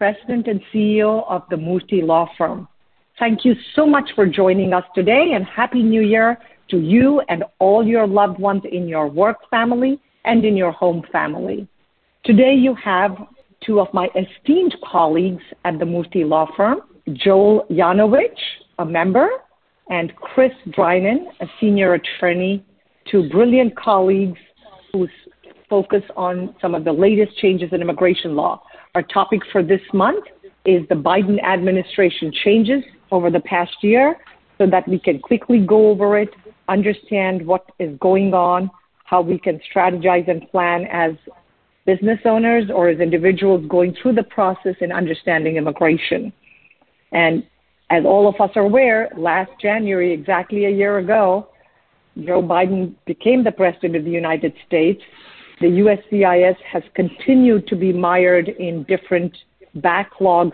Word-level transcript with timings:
President 0.00 0.46
and 0.46 0.62
CEO 0.72 1.30
of 1.30 1.42
the 1.50 1.56
Murthy 1.56 2.02
Law 2.02 2.26
Firm. 2.38 2.66
Thank 3.18 3.44
you 3.44 3.54
so 3.76 3.84
much 3.84 4.08
for 4.14 4.24
joining 4.24 4.72
us 4.72 4.84
today, 4.94 5.32
and 5.34 5.44
Happy 5.44 5.82
New 5.82 6.00
Year 6.00 6.38
to 6.70 6.78
you 6.78 7.20
and 7.28 7.44
all 7.58 7.86
your 7.86 8.06
loved 8.06 8.38
ones 8.38 8.62
in 8.72 8.88
your 8.88 9.08
work 9.08 9.36
family 9.50 10.00
and 10.24 10.42
in 10.42 10.56
your 10.56 10.72
home 10.72 11.02
family. 11.12 11.68
Today, 12.24 12.54
you 12.54 12.74
have 12.82 13.14
two 13.62 13.78
of 13.78 13.92
my 13.92 14.08
esteemed 14.16 14.74
colleagues 14.90 15.42
at 15.66 15.78
the 15.78 15.84
Murthy 15.84 16.26
Law 16.26 16.48
Firm, 16.56 16.80
Joel 17.12 17.66
Yanovich, 17.70 18.40
a 18.78 18.86
member, 18.86 19.28
and 19.90 20.16
Chris 20.16 20.52
Drynan, 20.68 21.26
a 21.42 21.46
senior 21.60 21.92
attorney, 21.92 22.64
two 23.10 23.28
brilliant 23.28 23.76
colleagues 23.76 24.38
who 24.94 25.06
focus 25.68 26.02
on 26.16 26.54
some 26.58 26.74
of 26.74 26.84
the 26.84 26.92
latest 26.92 27.36
changes 27.36 27.68
in 27.72 27.82
immigration 27.82 28.34
law. 28.34 28.62
Our 28.94 29.02
topic 29.02 29.40
for 29.52 29.62
this 29.62 29.80
month 29.92 30.24
is 30.64 30.86
the 30.88 30.96
Biden 30.96 31.42
administration 31.44 32.32
changes 32.44 32.82
over 33.12 33.30
the 33.30 33.40
past 33.40 33.72
year 33.82 34.16
so 34.58 34.66
that 34.66 34.86
we 34.88 34.98
can 34.98 35.20
quickly 35.20 35.60
go 35.60 35.90
over 35.90 36.18
it, 36.18 36.30
understand 36.68 37.46
what 37.46 37.64
is 37.78 37.96
going 38.00 38.34
on, 38.34 38.68
how 39.04 39.20
we 39.20 39.38
can 39.38 39.60
strategize 39.72 40.28
and 40.28 40.48
plan 40.50 40.86
as 40.90 41.12
business 41.86 42.18
owners 42.24 42.64
or 42.74 42.88
as 42.88 42.98
individuals 42.98 43.64
going 43.68 43.94
through 44.02 44.14
the 44.14 44.24
process 44.24 44.74
in 44.80 44.90
understanding 44.90 45.56
immigration. 45.56 46.32
And 47.12 47.44
as 47.90 48.04
all 48.04 48.28
of 48.28 48.40
us 48.40 48.50
are 48.56 48.64
aware, 48.64 49.08
last 49.16 49.50
January, 49.60 50.12
exactly 50.12 50.64
a 50.64 50.70
year 50.70 50.98
ago, 50.98 51.48
Joe 52.24 52.42
Biden 52.42 52.94
became 53.06 53.44
the 53.44 53.52
President 53.52 53.94
of 53.94 54.04
the 54.04 54.10
United 54.10 54.52
States 54.66 55.00
the 55.60 55.66
USCIS 55.66 56.56
has 56.72 56.82
continued 56.94 57.66
to 57.68 57.76
be 57.76 57.92
mired 57.92 58.48
in 58.48 58.84
different 58.84 59.36
backlogs, 59.76 60.52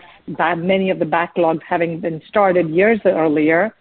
many 0.57 0.89
of 0.89 0.99
the 0.99 1.05
backlogs 1.05 1.61
having 1.67 1.99
been 1.99 2.21
started 2.27 2.69
years 2.69 2.99
earlier 3.05 3.73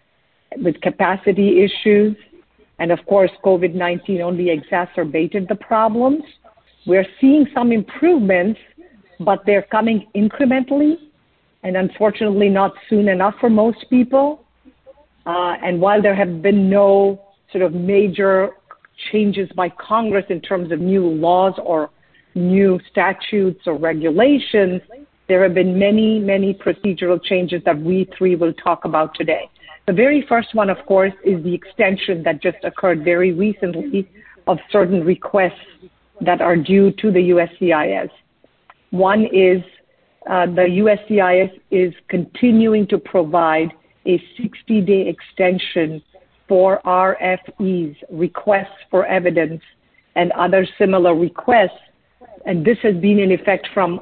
with 0.59 0.81
capacity 0.81 1.65
issues. 1.65 2.17
And 2.79 2.93
of 2.93 3.05
course, 3.07 3.31
COVID 3.45 3.75
19 3.75 4.21
only 4.21 4.51
exacerbated 4.51 5.49
the 5.49 5.57
problems. 5.57 6.23
We're 6.87 7.07
seeing 7.21 7.47
some 7.53 7.73
improvements, 7.73 8.61
but 9.19 9.41
they're 9.45 9.67
coming 9.71 10.07
incrementally 10.15 10.97
and 11.65 11.77
unfortunately 11.77 12.49
not 12.49 12.73
soon 12.89 13.09
enough 13.09 13.35
for 13.41 13.51
most 13.51 13.85
people. 13.91 14.45
Uh, 15.27 15.57
and 15.65 15.81
while 15.81 16.01
there 16.01 16.15
have 16.15 16.41
been 16.41 16.71
no 16.71 17.21
sort 17.51 17.65
of 17.65 17.73
major 17.73 18.51
changes 19.13 19.49
by 19.55 19.69
Congress 19.69 20.25
in 20.29 20.41
terms 20.41 20.73
of 20.73 20.81
new 20.81 21.07
laws 21.07 21.55
or 21.63 21.91
new 22.35 22.79
statutes 22.91 23.61
or 23.67 23.77
regulations, 23.77 24.81
there 25.29 25.43
have 25.43 25.55
been 25.55 25.79
many, 25.79 26.19
many 26.19 26.55
procedural 26.55 27.23
changes 27.23 27.63
that 27.65 27.81
we 27.81 28.09
three 28.17 28.37
will 28.37 28.53
talk 28.55 28.85
about 28.85 29.15
today. 29.15 29.49
The 29.87 29.93
very 29.93 30.25
first 30.29 30.55
one, 30.55 30.71
of 30.71 30.79
course, 30.87 31.13
is 31.25 31.43
the 31.45 31.55
extension 31.55 32.23
that 32.25 32.43
just 32.43 32.59
occurred 32.65 33.05
very 33.05 33.33
recently 33.33 34.09
of 34.47 34.59
certain 34.71 35.05
requests 35.05 35.55
that 36.21 36.41
are 36.41 36.57
due 36.57 36.93
to 36.93 37.11
the 37.11 37.31
USCIS. 37.31 38.11
One 38.91 39.27
is 39.27 39.63
uh, 40.29 40.47
the 40.47 40.67
USCIS 41.09 41.61
is 41.71 41.95
continuing 42.09 42.87
to 42.89 42.99
provide 42.99 43.73
a 44.07 44.23
60 44.41 44.81
day 44.81 45.09
extension 45.09 46.03
for 46.49 46.81
RFEs, 46.85 47.97
requests 48.11 48.79
for 48.91 49.07
evidence, 49.07 49.63
and 50.15 50.33
other 50.33 50.67
similar 50.79 51.15
requests. 51.15 51.81
And 52.47 52.65
this 52.65 52.79
has 52.83 52.95
been 52.97 53.19
in 53.19 53.33
effect 53.33 53.69
from 53.75 54.01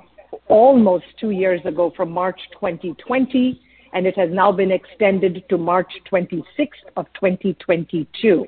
almost 0.48 1.04
two 1.18 1.30
years 1.30 1.60
ago, 1.64 1.92
from 1.96 2.10
March 2.10 2.40
2020, 2.52 3.60
and 3.94 4.06
it 4.06 4.16
has 4.18 4.28
now 4.30 4.52
been 4.52 4.70
extended 4.70 5.44
to 5.48 5.56
March 5.56 5.92
26th 6.10 6.68
of 6.96 7.06
2022. 7.14 8.46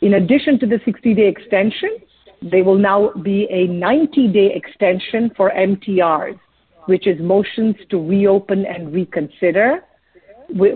In 0.00 0.14
addition 0.14 0.58
to 0.60 0.66
the 0.66 0.76
60-day 0.76 1.26
extension, 1.26 1.98
there 2.40 2.62
will 2.62 2.78
now 2.78 3.10
be 3.22 3.48
a 3.50 3.66
90-day 3.66 4.52
extension 4.54 5.30
for 5.36 5.50
MTRs, 5.50 6.38
which 6.86 7.06
is 7.06 7.20
motions 7.20 7.74
to 7.90 8.00
reopen 8.00 8.64
and 8.64 8.92
reconsider, 8.92 9.84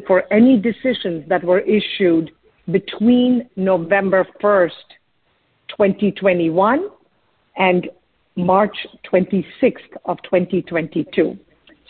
for 0.07 0.33
any 0.33 0.59
decisions 0.59 1.29
that 1.29 1.43
were 1.43 1.61
issued 1.61 2.31
between 2.71 3.49
November 3.57 4.27
1st, 4.43 4.71
2021 5.69 6.89
and 7.57 7.89
March 8.37 8.77
26th 9.11 9.79
of 10.05 10.23
2022. 10.23 11.39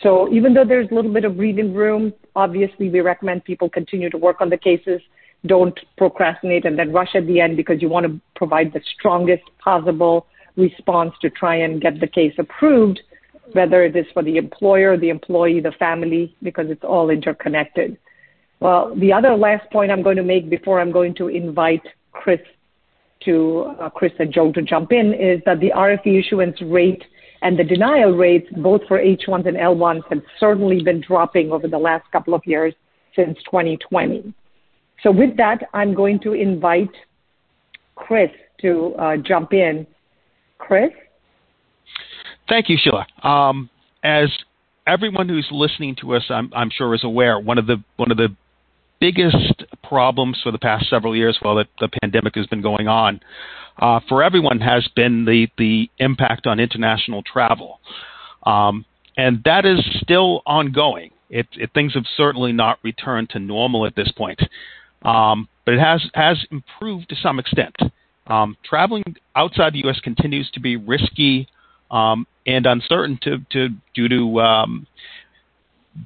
So 0.01 0.31
even 0.33 0.53
though 0.53 0.65
there's 0.65 0.89
a 0.91 0.93
little 0.93 1.13
bit 1.13 1.25
of 1.25 1.37
breathing 1.37 1.73
room, 1.73 2.13
obviously 2.35 2.89
we 2.89 3.01
recommend 3.01 3.45
people 3.45 3.69
continue 3.69 4.09
to 4.09 4.17
work 4.17 4.41
on 4.41 4.49
the 4.49 4.57
cases. 4.57 5.01
Don't 5.45 5.77
procrastinate 5.97 6.65
and 6.65 6.77
then 6.77 6.91
rush 6.91 7.15
at 7.15 7.27
the 7.27 7.39
end 7.39 7.57
because 7.57 7.81
you 7.81 7.89
want 7.89 8.05
to 8.05 8.19
provide 8.35 8.73
the 8.73 8.81
strongest 8.97 9.43
possible 9.59 10.27
response 10.55 11.13
to 11.21 11.29
try 11.29 11.55
and 11.55 11.81
get 11.81 11.99
the 11.99 12.07
case 12.07 12.33
approved 12.37 13.01
whether 13.53 13.83
it 13.83 13.95
is 13.95 14.05
for 14.13 14.23
the 14.23 14.37
employer, 14.37 14.97
the 14.97 15.09
employee, 15.09 15.59
the 15.59 15.71
family, 15.73 16.35
because 16.43 16.67
it's 16.69 16.83
all 16.83 17.09
interconnected. 17.09 17.97
Well, 18.59 18.95
the 18.95 19.11
other 19.11 19.35
last 19.35 19.69
point 19.71 19.91
I'm 19.91 20.03
going 20.03 20.17
to 20.17 20.23
make 20.23 20.49
before 20.49 20.79
I'm 20.79 20.91
going 20.91 21.15
to 21.15 21.27
invite 21.27 21.83
Chris 22.11 22.39
to 23.25 23.75
uh, 23.79 23.89
Chris 23.89 24.13
and 24.19 24.33
Joe 24.33 24.51
to 24.51 24.61
jump 24.61 24.91
in 24.91 25.13
is 25.13 25.41
that 25.45 25.59
the 25.59 25.71
RFE 25.75 26.19
issuance 26.19 26.61
rate 26.61 27.03
and 27.41 27.59
the 27.59 27.63
denial 27.63 28.11
rates, 28.11 28.47
both 28.57 28.81
for 28.87 28.99
H1s 28.99 29.47
and 29.47 29.57
L1s, 29.57 30.03
have 30.09 30.21
certainly 30.39 30.81
been 30.81 31.01
dropping 31.01 31.51
over 31.51 31.67
the 31.67 31.77
last 31.77 32.09
couple 32.11 32.33
of 32.33 32.41
years 32.45 32.73
since 33.15 33.37
2020. 33.45 34.33
So 35.01 35.11
with 35.11 35.35
that, 35.37 35.67
I'm 35.73 35.93
going 35.93 36.19
to 36.21 36.33
invite 36.33 36.91
Chris 37.95 38.31
to 38.61 38.95
uh, 38.95 39.17
jump 39.17 39.53
in. 39.53 39.85
Chris? 40.57 40.91
Thank 42.53 42.69
you, 42.69 42.77
Sheila. 42.79 43.07
Um, 43.27 43.67
as 44.03 44.29
everyone 44.85 45.27
who's 45.27 45.47
listening 45.49 45.95
to 46.01 46.13
us, 46.13 46.21
I'm, 46.29 46.51
I'm, 46.55 46.69
sure, 46.69 46.93
is 46.93 47.03
aware, 47.03 47.39
one 47.39 47.57
of 47.57 47.65
the 47.65 47.77
one 47.95 48.11
of 48.11 48.17
the 48.17 48.29
biggest 49.01 49.63
problems 49.81 50.39
for 50.43 50.51
the 50.51 50.59
past 50.59 50.87
several 50.87 51.15
years, 51.15 51.35
while 51.41 51.55
the, 51.55 51.65
the 51.79 51.89
pandemic 52.03 52.35
has 52.35 52.45
been 52.45 52.61
going 52.61 52.87
on, 52.87 53.21
uh, 53.79 54.01
for 54.07 54.21
everyone 54.21 54.59
has 54.59 54.87
been 54.95 55.25
the 55.25 55.47
the 55.57 55.89
impact 55.97 56.45
on 56.45 56.59
international 56.59 57.23
travel, 57.23 57.79
um, 58.45 58.85
and 59.17 59.41
that 59.45 59.65
is 59.65 59.79
still 60.03 60.43
ongoing. 60.45 61.09
It, 61.31 61.47
it, 61.53 61.71
things 61.73 61.95
have 61.95 62.05
certainly 62.15 62.51
not 62.51 62.77
returned 62.83 63.31
to 63.31 63.39
normal 63.39 63.87
at 63.87 63.95
this 63.95 64.11
point, 64.11 64.39
um, 65.01 65.49
but 65.65 65.73
it 65.73 65.79
has 65.79 66.03
has 66.13 66.37
improved 66.51 67.09
to 67.09 67.15
some 67.15 67.39
extent. 67.39 67.75
Um, 68.27 68.57
traveling 68.63 69.15
outside 69.35 69.73
the 69.73 69.79
U.S. 69.85 69.99
continues 70.01 70.51
to 70.51 70.59
be 70.59 70.75
risky 70.75 71.47
um, 71.93 72.27
and 72.45 72.65
uncertain 72.65 73.19
to, 73.21 73.37
to 73.51 73.69
due 73.93 74.09
to 74.09 74.41
um, 74.41 74.87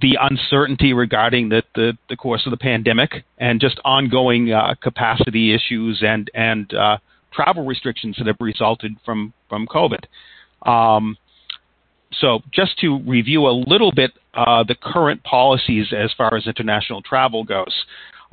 the 0.01 0.17
uncertainty 0.21 0.93
regarding 0.93 1.49
the, 1.49 1.63
the, 1.73 1.97
the, 2.09 2.17
course 2.17 2.45
of 2.45 2.51
the 2.51 2.57
pandemic 2.57 3.23
and 3.37 3.61
just 3.61 3.79
ongoing 3.85 4.51
uh, 4.51 4.75
capacity 4.83 5.55
issues 5.55 6.03
and 6.05 6.29
and 6.35 6.73
uh, 6.73 6.97
travel 7.33 7.65
restrictions 7.65 8.17
that 8.17 8.27
have 8.27 8.35
resulted 8.41 8.91
from 9.05 9.33
from 9.47 9.65
COVID. 9.65 10.03
Um, 10.65 11.17
so, 12.19 12.39
just 12.51 12.77
to 12.79 12.99
review 12.99 13.47
a 13.47 13.51
little 13.51 13.91
bit 13.91 14.11
uh, 14.33 14.63
the 14.63 14.75
current 14.75 15.23
policies 15.23 15.93
as 15.97 16.11
far 16.17 16.35
as 16.35 16.47
international 16.47 17.01
travel 17.01 17.45
goes, 17.45 17.73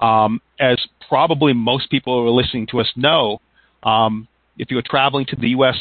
um, 0.01 0.41
as 0.59 0.79
probably 1.09 1.53
most 1.53 1.89
people 1.91 2.21
who 2.21 2.27
are 2.27 2.31
listening 2.31 2.67
to 2.69 2.81
us 2.81 2.91
know, 2.97 3.41
um, 3.85 4.27
if 4.59 4.71
you're 4.71 4.83
traveling 4.83 5.27
to 5.27 5.37
the 5.37 5.49
U.S., 5.51 5.75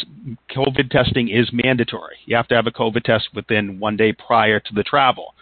COVID 0.56 0.90
testing 0.90 1.30
is 1.30 1.50
mandatory. 1.54 2.16
You 2.26 2.36
have 2.36 2.48
to 2.48 2.56
have 2.56 2.68
a 2.68 2.72
COVID 2.72 3.04
test 3.04 3.30
within 3.36 3.80
one 3.80 3.98
day 3.98 4.14
prior 4.14 4.60
to 4.60 4.74
the 4.74 4.84
travel. 4.84 5.36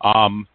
Um, 0.00 0.46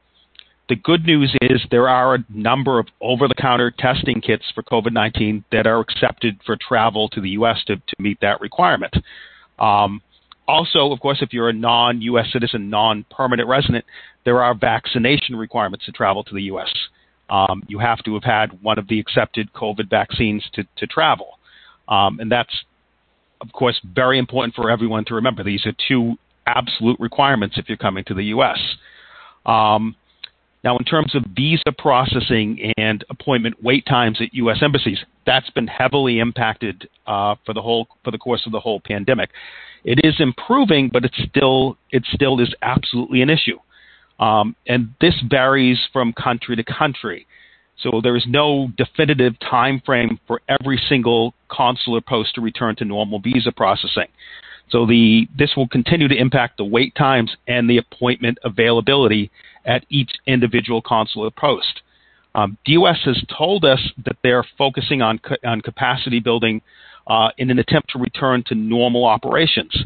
the 0.70 0.76
good 0.76 1.06
news 1.06 1.36
is 1.42 1.62
there 1.70 1.90
are 1.90 2.16
a 2.16 2.26
number 2.30 2.80
of 2.80 2.88
over 3.02 3.28
the 3.28 3.36
counter 3.36 3.72
testing 3.78 4.22
kits 4.22 4.46
for 4.56 4.64
COVID 4.64 4.94
19 4.94 5.44
that 5.52 5.68
are 5.68 5.80
accepted 5.80 6.40
for 6.46 6.56
travel 6.56 7.10
to 7.10 7.22
the 7.22 7.32
U.S. 7.32 7.58
to, 7.68 7.76
to 7.76 7.96
meet 8.00 8.20
that 8.22 8.40
requirement. 8.42 8.94
Um, 9.60 10.02
also, 10.48 10.92
of 10.92 11.00
course, 11.00 11.20
if 11.22 11.34
you're 11.34 11.50
a 11.50 11.54
non 11.54 12.02
U.S. 12.02 12.28
citizen, 12.32 12.70
non 12.70 13.06
permanent 13.12 13.48
resident, 13.48 13.86
there 14.26 14.42
are 14.42 14.56
vaccination 14.56 15.36
requirements 15.36 15.86
to 15.86 15.92
travel 15.92 16.24
to 16.24 16.34
the 16.34 16.44
U.S. 16.44 16.74
Um, 17.30 17.64
you 17.68 17.80
have 17.80 18.00
to 18.04 18.14
have 18.14 18.24
had 18.24 18.64
one 18.64 18.80
of 18.80 18.88
the 18.88 19.00
accepted 19.00 19.52
COVID 19.54 19.90
vaccines 19.90 20.44
to, 20.54 20.64
to 20.78 20.88
travel. 20.88 21.40
Um, 21.88 22.20
and 22.20 22.32
that's, 22.32 22.54
of 23.42 23.52
course, 23.52 23.80
very 23.94 24.20
important 24.20 24.56
for 24.56 24.70
everyone 24.70 25.06
to 25.06 25.16
remember. 25.16 25.44
These 25.44 25.66
are 25.66 25.74
two 25.88 26.16
absolute 26.46 27.00
requirements 27.00 27.58
if 27.58 27.68
you're 27.68 27.78
coming 27.78 28.04
to 28.06 28.14
the 28.14 28.26
U.S. 28.26 28.60
Um, 29.46 29.96
now, 30.64 30.78
in 30.78 30.86
terms 30.86 31.14
of 31.14 31.24
visa 31.36 31.74
processing 31.78 32.74
and 32.78 33.04
appointment 33.10 33.62
wait 33.62 33.86
times 33.86 34.20
at 34.22 34.34
U.S. 34.34 34.60
embassies, 34.62 35.00
that's 35.26 35.50
been 35.50 35.68
heavily 35.68 36.20
impacted 36.20 36.88
uh, 37.06 37.36
for 37.46 37.54
the 37.54 37.62
whole 37.62 37.88
for 38.04 38.12
the 38.12 38.18
course 38.18 38.44
of 38.46 38.54
the 38.54 38.60
whole 38.62 38.80
pandemic. 38.80 39.30
It 39.84 40.00
is 40.06 40.16
improving, 40.20 40.90
but 40.92 41.04
it's 41.04 41.22
still 41.30 41.78
it 41.92 42.04
still 42.14 42.40
is 42.40 42.54
absolutely 42.62 43.22
an 43.22 43.30
issue, 43.30 43.60
um, 44.20 44.56
and 44.66 44.94
this 45.02 45.16
varies 45.30 45.80
from 45.92 46.14
country 46.14 46.56
to 46.56 46.64
country. 46.64 47.28
So 47.82 48.00
there 48.02 48.16
is 48.16 48.24
no 48.26 48.70
definitive 48.78 49.38
time 49.40 49.82
frame 49.86 50.20
for 50.28 50.42
every 50.48 50.82
single 50.88 51.34
consular 51.54 52.02
post 52.02 52.36
to 52.36 52.42
return 52.42 52.76
to 52.78 52.86
normal 52.86 53.20
visa 53.20 53.52
processing. 53.52 54.08
So 54.70 54.86
the 54.86 55.28
this 55.38 55.52
will 55.56 55.68
continue 55.68 56.08
to 56.08 56.16
impact 56.16 56.58
the 56.58 56.66
wait 56.66 56.96
times 56.96 57.36
and 57.48 57.70
the 57.70 57.78
appointment 57.78 58.40
availability 58.44 59.30
at 59.66 59.86
each 59.90 60.12
individual 60.26 60.82
consular 60.82 61.30
post. 61.32 61.82
Um, 62.36 62.58
DOS 62.66 62.98
has 63.06 63.24
told 63.38 63.64
us 63.64 63.80
that 64.06 64.18
they're 64.24 64.46
focusing 64.58 65.02
on 65.02 65.20
on 65.46 65.62
capacity 65.62 66.20
building 66.20 66.62
uh, 67.08 67.30
in 67.38 67.52
an 67.52 67.60
attempt 67.60 67.92
to 67.92 68.00
return 68.00 68.44
to 68.48 68.56
normal 68.56 69.06
operations, 69.06 69.78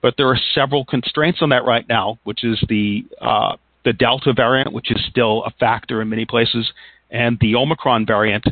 but 0.00 0.14
there 0.16 0.28
are 0.28 0.38
several 0.54 0.84
constraints 0.84 1.40
on 1.42 1.50
that 1.50 1.64
right 1.64 1.88
now, 1.88 2.18
which 2.24 2.42
is 2.42 2.62
the 2.68 3.04
uh, 3.20 3.56
the 3.84 3.92
Delta 3.92 4.32
variant, 4.32 4.72
which 4.72 4.90
is 4.90 5.00
still 5.10 5.44
a 5.44 5.50
factor 5.60 6.02
in 6.02 6.08
many 6.08 6.24
places, 6.24 6.72
and 7.10 7.38
the 7.40 7.54
Omicron 7.54 8.06
variant, 8.06 8.44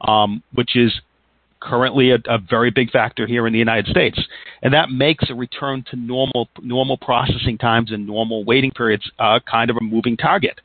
um, 0.00 0.42
which 0.52 0.76
is 0.76 0.92
currently 1.62 2.10
a, 2.10 2.18
a, 2.28 2.38
very 2.38 2.70
big 2.70 2.90
factor 2.90 3.26
here 3.26 3.46
in 3.46 3.52
the 3.52 3.58
United 3.58 3.86
States, 3.86 4.20
and 4.62 4.74
that 4.74 4.90
makes 4.90 5.30
a 5.30 5.34
return 5.34 5.84
to 5.90 5.96
normal 5.96 6.48
normal 6.60 6.96
processing 6.96 7.56
times 7.58 7.92
and 7.92 8.06
normal 8.06 8.44
waiting 8.44 8.70
periods 8.70 9.08
uh, 9.18 9.38
kind 9.50 9.70
of 9.70 9.76
a 9.76 9.84
moving 9.84 10.16
target. 10.16 10.60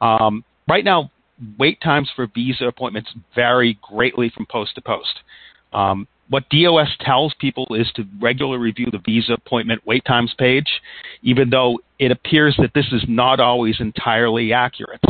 Um, 0.00 0.44
right 0.68 0.84
now, 0.84 1.10
wait 1.58 1.80
times 1.80 2.10
for 2.14 2.26
visa 2.26 2.66
appointments 2.66 3.10
vary 3.34 3.78
greatly 3.82 4.30
from 4.34 4.46
post 4.46 4.74
to 4.74 4.80
post. 4.80 5.20
Um, 5.72 6.08
what 6.28 6.48
DOS 6.48 6.88
tells 7.00 7.34
people 7.38 7.66
is 7.70 7.90
to 7.96 8.04
regularly 8.20 8.58
review 8.58 8.86
the 8.90 8.98
visa 9.04 9.34
appointment 9.34 9.86
wait 9.86 10.04
times 10.04 10.34
page, 10.38 10.68
even 11.22 11.50
though 11.50 11.78
it 11.98 12.10
appears 12.10 12.56
that 12.58 12.72
this 12.74 12.86
is 12.92 13.04
not 13.06 13.40
always 13.40 13.76
entirely 13.80 14.52
accurate. 14.52 15.02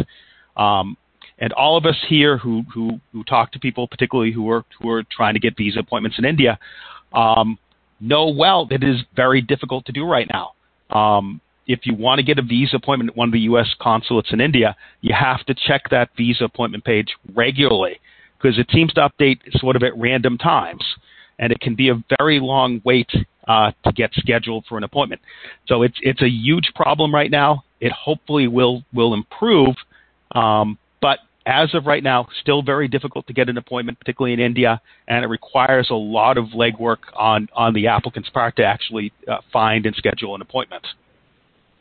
Um, 0.57 0.97
and 1.39 1.53
all 1.53 1.77
of 1.77 1.85
us 1.85 1.97
here 2.09 2.39
who, 2.39 2.63
who, 2.73 3.01
who 3.13 3.25
talk 3.25 3.53
to 3.53 3.59
people, 3.59 3.89
particularly 3.89 4.33
who 4.33 4.49
are, 4.51 4.65
who 4.81 4.91
are 4.91 5.03
trying 5.11 5.35
to 5.35 5.41
get 5.41 5.57
visa 5.57 5.81
appointments 5.81 6.19
in 6.19 6.25
India, 6.25 6.59
um, 7.13 7.59
know 8.01 8.29
well 8.29 8.67
that 8.67 8.83
it 8.83 8.89
is 8.89 9.01
very 9.17 9.41
difficult 9.41 9.87
to 9.87 9.93
do 9.93 10.05
right 10.05 10.29
now. 10.33 10.53
Um, 10.97 11.41
if 11.67 11.81
you 11.85 11.95
want 11.95 12.19
to 12.19 12.23
get 12.23 12.39
a 12.39 12.43
visa 12.43 12.77
appointment 12.77 13.11
at 13.11 13.17
one 13.17 13.29
of 13.29 13.33
the 13.33 13.41
U.S. 13.41 13.69
consulates 13.81 14.33
in 14.33 14.41
India, 14.41 14.77
you 15.01 15.15
have 15.19 15.45
to 15.47 15.55
check 15.55 15.89
that 15.91 16.11
visa 16.17 16.45
appointment 16.45 16.85
page 16.85 17.09
regularly 17.35 18.01
because 18.37 18.59
it 18.59 18.67
seems 18.73 18.93
to 18.93 19.09
update 19.09 19.39
sort 19.59 19.77
of 19.77 19.83
at 19.83 19.97
random 19.97 20.37
times, 20.37 20.85
and 21.39 21.51
it 21.51 21.61
can 21.61 21.75
be 21.75 21.89
a 21.89 22.05
very 22.19 22.41
long 22.41 22.83
wait 22.85 23.11
uh, 23.49 23.73
to 23.85 23.93
get 23.93 24.11
scheduled 24.15 24.67
for 24.69 24.77
an 24.77 24.85
appointment. 24.85 25.21
So 25.67 25.83
it's 25.83 25.97
it's 26.03 26.23
a 26.23 26.29
huge 26.29 26.71
problem 26.75 27.15
right 27.15 27.31
now. 27.31 27.65
It 27.81 27.93
hopefully 27.93 28.49
will 28.49 28.85
will 28.93 29.15
improve, 29.15 29.75
um, 30.33 30.79
as 31.47 31.75
of 31.75 31.87
right 31.87 32.03
now, 32.03 32.27
still 32.41 32.63
very 32.63 32.89
difficult 32.89 33.27
to 33.27 33.33
get 33.33 33.49
an 33.49 33.59
appointment, 33.59 33.99
particularly 33.99 34.33
in 34.33 34.41
India, 34.41 34.81
and 35.09 35.25
it 35.25 35.29
requires 35.29 35.89
a 35.91 35.95
lot 35.95 36.39
of 36.39 36.47
legwork 36.47 36.99
on, 37.15 37.49
on 37.55 37.75
the 37.75 37.87
applicant's 37.87 38.31
part 38.31 38.57
to 38.57 38.65
actually 38.65 39.13
uh, 39.29 39.39
find 39.53 39.85
and 39.87 39.95
schedule 39.97 40.35
an 40.35 40.41
appointment. 40.41 40.87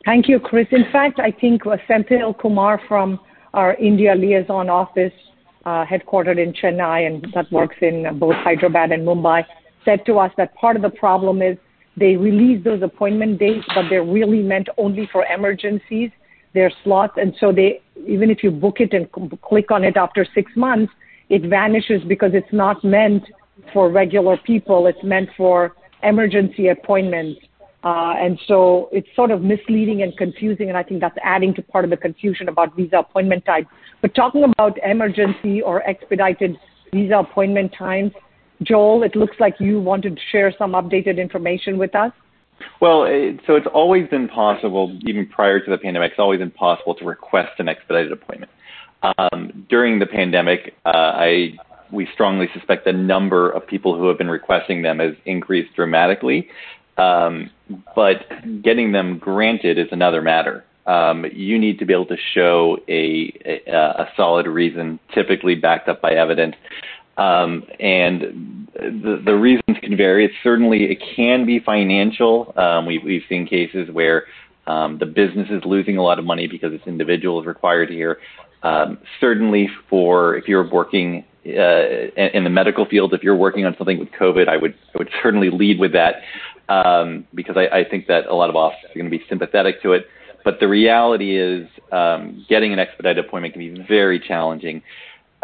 Thank 0.04 0.28
you, 0.28 0.38
Chris. 0.38 0.66
In 0.70 0.84
fact, 0.92 1.18
I 1.18 1.30
think 1.30 1.66
uh, 1.66 1.76
Senthil 1.88 2.38
Kumar 2.38 2.80
from 2.86 3.18
our 3.54 3.74
India 3.76 4.14
liaison 4.14 4.68
office, 4.68 5.12
uh, 5.64 5.84
headquartered 5.86 6.38
in 6.38 6.52
Chennai 6.52 7.06
and 7.06 7.26
that 7.34 7.50
works 7.50 7.76
in 7.80 8.18
both 8.18 8.34
Hyderabad 8.34 8.92
and 8.92 9.06
Mumbai, 9.06 9.44
said 9.84 10.04
to 10.04 10.18
us 10.18 10.30
that 10.36 10.54
part 10.56 10.76
of 10.76 10.82
the 10.82 10.90
problem 10.90 11.40
is 11.40 11.56
they 11.96 12.16
release 12.16 12.62
those 12.64 12.82
appointment 12.82 13.38
dates, 13.38 13.64
but 13.74 13.84
they're 13.88 14.04
really 14.04 14.42
meant 14.42 14.68
only 14.76 15.08
for 15.10 15.24
emergencies 15.26 16.10
their 16.54 16.72
slots. 16.82 17.14
And 17.16 17.34
so 17.38 17.52
they, 17.52 17.82
even 18.06 18.30
if 18.30 18.42
you 18.42 18.50
book 18.50 18.76
it 18.80 18.94
and 18.94 19.10
click 19.42 19.70
on 19.70 19.84
it 19.84 19.96
after 19.96 20.26
six 20.34 20.52
months, 20.56 20.92
it 21.28 21.42
vanishes 21.42 22.02
because 22.06 22.30
it's 22.32 22.52
not 22.52 22.82
meant 22.84 23.24
for 23.72 23.90
regular 23.90 24.36
people. 24.38 24.86
It's 24.86 25.02
meant 25.02 25.28
for 25.36 25.74
emergency 26.02 26.68
appointments. 26.68 27.40
Uh, 27.82 28.14
and 28.18 28.38
so 28.46 28.88
it's 28.92 29.08
sort 29.14 29.30
of 29.30 29.42
misleading 29.42 30.02
and 30.02 30.16
confusing, 30.16 30.68
and 30.68 30.78
I 30.78 30.82
think 30.82 31.02
that's 31.02 31.18
adding 31.22 31.52
to 31.54 31.62
part 31.62 31.84
of 31.84 31.90
the 31.90 31.98
confusion 31.98 32.48
about 32.48 32.74
visa 32.74 32.96
appointment 32.96 33.44
type. 33.44 33.66
But 34.00 34.14
talking 34.14 34.44
about 34.44 34.78
emergency 34.82 35.60
or 35.60 35.82
expedited 35.82 36.56
visa 36.94 37.16
appointment 37.16 37.74
times, 37.76 38.12
Joel, 38.62 39.02
it 39.02 39.14
looks 39.14 39.36
like 39.38 39.56
you 39.60 39.80
wanted 39.80 40.16
to 40.16 40.22
share 40.32 40.54
some 40.56 40.72
updated 40.72 41.18
information 41.18 41.76
with 41.76 41.94
us. 41.94 42.12
Well, 42.80 43.04
so 43.46 43.56
it's 43.56 43.66
always 43.72 44.08
been 44.08 44.28
possible, 44.28 44.96
even 45.06 45.26
prior 45.26 45.60
to 45.60 45.70
the 45.70 45.78
pandemic, 45.78 46.12
it's 46.12 46.20
always 46.20 46.38
been 46.38 46.50
possible 46.50 46.94
to 46.96 47.04
request 47.04 47.58
an 47.58 47.68
expedited 47.68 48.12
appointment. 48.12 48.52
Um, 49.02 49.66
during 49.68 49.98
the 49.98 50.06
pandemic, 50.06 50.74
uh, 50.84 50.90
I 50.94 51.54
we 51.90 52.08
strongly 52.12 52.48
suspect 52.52 52.84
the 52.84 52.92
number 52.92 53.50
of 53.50 53.66
people 53.66 53.96
who 53.96 54.08
have 54.08 54.18
been 54.18 54.30
requesting 54.30 54.82
them 54.82 54.98
has 54.98 55.14
increased 55.24 55.74
dramatically. 55.74 56.48
Um, 56.96 57.50
but 57.94 58.26
getting 58.62 58.92
them 58.92 59.18
granted 59.18 59.78
is 59.78 59.88
another 59.90 60.22
matter. 60.22 60.64
Um, 60.86 61.24
you 61.32 61.58
need 61.58 61.78
to 61.78 61.86
be 61.86 61.92
able 61.92 62.06
to 62.06 62.16
show 62.34 62.78
a, 62.88 63.32
a, 63.66 63.72
a 63.72 64.08
solid 64.16 64.46
reason, 64.46 64.98
typically 65.14 65.54
backed 65.54 65.88
up 65.88 66.02
by 66.02 66.12
evidence, 66.12 66.56
um, 67.16 67.64
and 67.80 68.68
the, 68.74 69.22
the 69.24 69.34
reasons 69.34 69.78
can 69.80 69.96
vary. 69.96 70.24
It's 70.24 70.34
certainly 70.42 70.84
it 70.84 71.02
can 71.16 71.46
be 71.46 71.60
financial. 71.60 72.52
Um, 72.56 72.86
we, 72.86 72.98
we've 72.98 73.22
seen 73.28 73.46
cases 73.46 73.88
where 73.92 74.24
um, 74.66 74.98
the 74.98 75.06
business 75.06 75.48
is 75.50 75.62
losing 75.64 75.96
a 75.96 76.02
lot 76.02 76.18
of 76.18 76.24
money 76.24 76.46
because 76.46 76.72
its 76.72 76.86
individual 76.86 77.40
is 77.40 77.46
required 77.46 77.90
here. 77.90 78.18
Um, 78.62 78.98
certainly, 79.20 79.68
for 79.90 80.36
if 80.36 80.48
you're 80.48 80.68
working 80.68 81.24
uh, 81.46 82.10
in 82.16 82.44
the 82.44 82.50
medical 82.50 82.86
field, 82.86 83.12
if 83.12 83.22
you're 83.22 83.36
working 83.36 83.66
on 83.66 83.76
something 83.76 83.98
with 83.98 84.08
COVID, 84.18 84.48
I 84.48 84.56
would 84.56 84.74
I 84.94 84.98
would 84.98 85.10
certainly 85.22 85.50
lead 85.50 85.78
with 85.78 85.92
that 85.92 86.22
um, 86.68 87.26
because 87.34 87.56
I, 87.56 87.80
I 87.80 87.84
think 87.88 88.06
that 88.06 88.26
a 88.26 88.34
lot 88.34 88.48
of 88.48 88.56
offices 88.56 88.90
are 88.90 88.98
going 88.98 89.10
to 89.10 89.16
be 89.16 89.22
sympathetic 89.28 89.82
to 89.82 89.92
it. 89.92 90.06
But 90.44 90.60
the 90.60 90.68
reality 90.68 91.38
is, 91.38 91.66
um, 91.90 92.44
getting 92.48 92.72
an 92.72 92.78
expedited 92.78 93.24
appointment 93.24 93.54
can 93.54 93.76
be 93.76 93.84
very 93.86 94.20
challenging. 94.20 94.82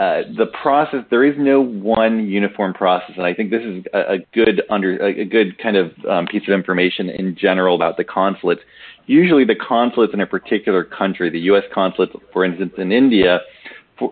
Uh, 0.00 0.22
the 0.38 0.46
process 0.62 1.00
there 1.10 1.22
is 1.22 1.34
no 1.36 1.60
one 1.60 2.26
uniform 2.26 2.72
process, 2.72 3.10
and 3.18 3.26
I 3.26 3.34
think 3.34 3.50
this 3.50 3.62
is 3.62 3.84
a, 3.92 4.14
a 4.14 4.18
good 4.32 4.62
under 4.70 4.96
a 4.96 5.26
good 5.26 5.58
kind 5.58 5.76
of 5.76 5.92
um, 6.08 6.24
piece 6.24 6.40
of 6.48 6.54
information 6.54 7.10
in 7.10 7.36
general 7.36 7.74
about 7.74 7.98
the 7.98 8.04
consulates. 8.04 8.62
Usually, 9.04 9.44
the 9.44 9.56
consulates 9.56 10.14
in 10.14 10.20
a 10.22 10.26
particular 10.26 10.84
country, 10.84 11.28
the 11.28 11.40
U.S. 11.40 11.64
consulate, 11.74 12.08
for 12.32 12.46
instance, 12.46 12.72
in 12.78 12.92
India, 12.92 13.40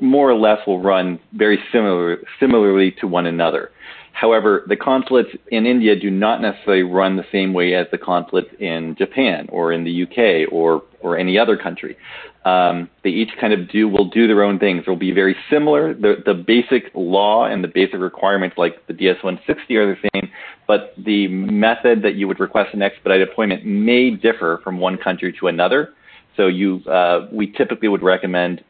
more 0.03 0.31
or 0.31 0.37
less 0.37 0.59
will 0.67 0.79
run 0.79 1.19
very 1.33 1.59
similar 1.73 2.19
similarly 2.39 2.95
to 3.01 3.07
one 3.07 3.25
another. 3.25 3.71
However, 4.13 4.65
the 4.67 4.77
consulates 4.77 5.31
in 5.53 5.65
India 5.65 5.95
do 5.99 6.11
not 6.11 6.43
necessarily 6.43 6.83
run 6.83 7.17
the 7.17 7.25
same 7.33 7.55
way 7.55 7.75
as 7.75 7.87
the 7.93 7.99
consulates 7.99 8.51
in 8.61 8.95
Japan 8.99 9.49
or 9.51 9.73
in 9.73 9.85
the 9.85 10.03
UK 10.03 10.53
or 10.53 10.83
or 11.01 11.17
any 11.17 11.39
other 11.39 11.57
country. 11.57 11.97
Um, 12.45 12.89
they 13.03 13.11
each 13.11 13.31
kind 13.41 13.53
of 13.53 13.71
do 13.71 13.89
will 13.89 14.09
do 14.09 14.27
their 14.27 14.43
own 14.43 14.59
things. 14.59 14.85
They'll 14.87 14.97
be 14.97 15.11
very 15.11 15.37
similar. 15.51 15.93
The 15.93 16.17
the 16.25 16.35
basic 16.35 16.91
law 16.95 17.45
and 17.47 17.63
the 17.63 17.69
basic 17.69 17.99
requirements, 17.99 18.57
like 18.57 18.87
the 18.87 18.93
DS-160, 18.93 19.71
are 19.73 19.95
the 19.95 20.09
same, 20.15 20.31
but 20.67 20.95
the 20.97 21.29
method 21.29 22.03
that 22.03 22.15
you 22.15 22.29
would 22.29 22.41
request 22.41 22.75
an 22.75 22.83
expedited 22.83 23.29
appointment 23.29 23.67
may 23.67 24.11
differ 24.11 24.61
from 24.63 24.79
one 24.79 24.97
country 24.97 25.35
to 25.41 25.49
another. 25.49 25.95
So 26.37 26.47
you, 26.47 26.83
uh, 26.87 27.27
we 27.33 27.51
typically 27.53 27.89
would 27.89 28.03
recommend 28.03 28.63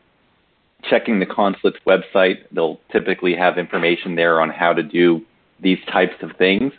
checking 0.88 1.18
the 1.20 1.26
consulate's 1.26 1.78
website. 1.86 2.44
They'll 2.52 2.80
typically 2.90 3.36
have 3.36 3.58
information 3.58 4.14
there 4.14 4.40
on 4.40 4.48
how 4.48 4.72
to 4.72 4.82
do 4.82 5.20
these 5.60 5.78
types 5.92 6.14
of 6.22 6.30
things. 6.36 6.72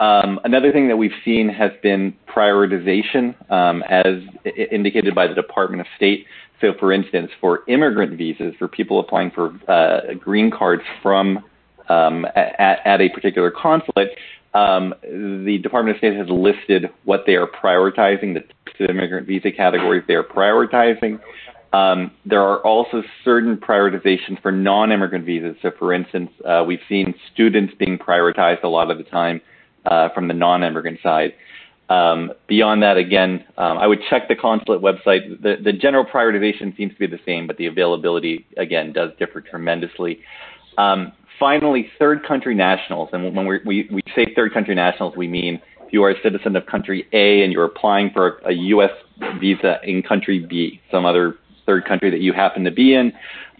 Um, 0.00 0.40
another 0.44 0.72
thing 0.72 0.88
that 0.88 0.96
we've 0.96 1.12
seen 1.24 1.48
has 1.48 1.70
been 1.82 2.14
prioritization, 2.28 3.34
um, 3.50 3.82
as 3.84 4.22
indicated 4.70 5.14
by 5.14 5.26
the 5.26 5.34
Department 5.34 5.80
of 5.80 5.86
State. 5.96 6.26
So, 6.60 6.72
for 6.80 6.92
instance, 6.92 7.30
for 7.40 7.60
immigrant 7.68 8.16
visas, 8.18 8.54
for 8.58 8.68
people 8.68 8.98
applying 8.98 9.30
for 9.30 9.52
uh, 9.68 10.14
green 10.18 10.50
cards 10.50 10.82
from 11.02 11.44
um, 11.88 12.24
at, 12.34 12.80
at, 12.84 13.00
a 13.00 13.08
particular 13.10 13.50
consulate, 13.50 14.10
um, 14.54 14.94
the 15.02 15.58
Department 15.62 15.96
of 15.96 15.98
State 15.98 16.16
has 16.16 16.28
listed 16.28 16.90
what 17.04 17.24
they 17.26 17.34
are 17.34 17.46
prioritizing, 17.46 18.34
the 18.78 18.86
immigrant 18.88 19.26
visa 19.26 19.52
categories 19.52 20.02
they 20.08 20.14
are 20.14 20.24
prioritizing. 20.24 21.20
Um, 21.72 22.12
there 22.24 22.40
are 22.40 22.60
also 22.60 23.02
certain 23.24 23.56
prioritizations 23.56 24.40
for 24.42 24.52
non-immigrant 24.52 25.26
visas. 25.26 25.56
So, 25.60 25.72
for 25.78 25.92
instance, 25.92 26.30
uh, 26.44 26.64
we've 26.66 26.80
seen 26.88 27.14
students 27.32 27.74
being 27.78 27.98
prioritized 27.98 28.62
a 28.62 28.68
lot 28.68 28.90
of 28.90 28.98
the 28.98 29.04
time 29.04 29.40
from 29.84 30.28
the 30.28 30.34
non-immigrant 30.34 30.98
side. 31.02 31.32
Um, 31.90 32.32
beyond 32.48 32.82
that, 32.82 32.96
again, 32.96 33.44
um, 33.58 33.76
I 33.76 33.86
would 33.86 34.00
check 34.08 34.28
the 34.28 34.34
consulate 34.34 34.80
website. 34.80 35.42
The, 35.42 35.56
the, 35.62 35.72
general 35.72 36.04
prioritization 36.04 36.74
seems 36.76 36.94
to 36.94 36.98
be 36.98 37.06
the 37.06 37.20
same, 37.26 37.46
but 37.46 37.58
the 37.58 37.66
availability, 37.66 38.46
again, 38.56 38.92
does 38.92 39.10
differ 39.18 39.42
tremendously. 39.42 40.20
Um, 40.78 41.12
finally, 41.38 41.90
third 41.98 42.26
country 42.26 42.54
nationals. 42.54 43.10
And 43.12 43.36
when 43.36 43.46
we, 43.46 43.86
we 43.90 44.02
say 44.16 44.26
third 44.34 44.54
country 44.54 44.74
nationals, 44.74 45.14
we 45.14 45.28
mean 45.28 45.60
if 45.86 45.92
you 45.92 46.02
are 46.04 46.10
a 46.10 46.22
citizen 46.22 46.56
of 46.56 46.64
country 46.64 47.06
A 47.12 47.42
and 47.42 47.52
you're 47.52 47.66
applying 47.66 48.10
for 48.10 48.38
a, 48.38 48.48
a 48.48 48.52
U.S. 48.52 48.90
visa 49.38 49.76
in 49.84 50.02
country 50.02 50.38
B, 50.38 50.80
some 50.90 51.04
other 51.04 51.36
third 51.66 51.84
country 51.84 52.10
that 52.10 52.20
you 52.20 52.32
happen 52.32 52.64
to 52.64 52.70
be 52.70 52.94
in. 52.94 53.12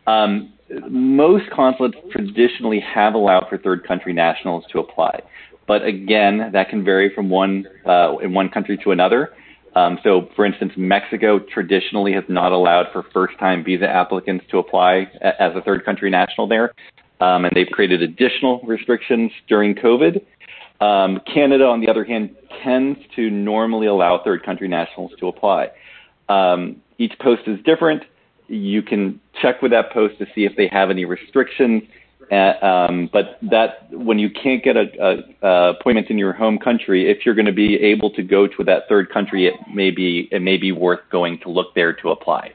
Um, 0.06 0.50
most 0.88 1.50
consulates 1.50 1.96
traditionally 2.10 2.80
have 2.80 3.14
allowed 3.14 3.48
for 3.50 3.58
third 3.58 3.86
country 3.86 4.14
nationals 4.14 4.64
to 4.72 4.78
apply. 4.78 5.20
But 5.66 5.84
again, 5.84 6.50
that 6.52 6.68
can 6.68 6.84
vary 6.84 7.14
from 7.14 7.30
one 7.30 7.66
uh, 7.86 8.16
in 8.18 8.34
one 8.34 8.48
country 8.48 8.78
to 8.84 8.90
another. 8.90 9.30
Um, 9.76 9.98
so, 10.04 10.28
for 10.36 10.44
instance, 10.44 10.72
Mexico 10.76 11.40
traditionally 11.40 12.12
has 12.12 12.24
not 12.28 12.52
allowed 12.52 12.86
for 12.92 13.04
first-time 13.12 13.64
visa 13.64 13.88
applicants 13.88 14.44
to 14.50 14.58
apply 14.58 15.10
as 15.20 15.52
a 15.56 15.62
third 15.62 15.84
country 15.84 16.10
national 16.10 16.46
there, 16.46 16.72
um, 17.20 17.44
and 17.44 17.52
they've 17.56 17.70
created 17.72 18.00
additional 18.00 18.60
restrictions 18.60 19.32
during 19.48 19.74
COVID. 19.74 20.24
Um, 20.80 21.20
Canada, 21.32 21.64
on 21.64 21.80
the 21.80 21.88
other 21.88 22.04
hand, 22.04 22.36
tends 22.62 23.00
to 23.16 23.30
normally 23.30 23.86
allow 23.88 24.22
third 24.22 24.44
country 24.44 24.68
nationals 24.68 25.12
to 25.18 25.26
apply. 25.26 25.70
Um, 26.28 26.76
each 26.98 27.18
post 27.20 27.42
is 27.46 27.58
different. 27.64 28.04
You 28.46 28.82
can 28.82 29.20
check 29.40 29.62
with 29.62 29.72
that 29.72 29.92
post 29.92 30.18
to 30.18 30.26
see 30.34 30.44
if 30.44 30.56
they 30.56 30.68
have 30.68 30.90
any 30.90 31.04
restrictions 31.04 31.82
uh, 32.30 32.64
um, 32.64 33.10
but 33.12 33.38
that 33.42 33.90
when 33.90 34.18
you 34.18 34.30
can't 34.30 34.62
get 34.62 34.76
a, 34.76 34.86
a, 35.00 35.46
a, 35.46 35.70
appointment 35.70 36.08
in 36.10 36.18
your 36.18 36.32
home 36.32 36.58
country, 36.58 37.10
if 37.10 37.24
you're 37.24 37.34
going 37.34 37.46
to 37.46 37.52
be 37.52 37.76
able 37.76 38.10
to 38.10 38.22
go 38.22 38.46
to 38.46 38.64
that 38.64 38.88
third 38.88 39.10
country, 39.10 39.46
it 39.46 39.54
may 39.72 39.90
be 39.90 40.28
it 40.30 40.40
may 40.40 40.56
be 40.56 40.72
worth 40.72 41.00
going 41.10 41.38
to 41.40 41.50
look 41.50 41.74
there 41.74 41.92
to 41.92 42.10
apply. 42.10 42.52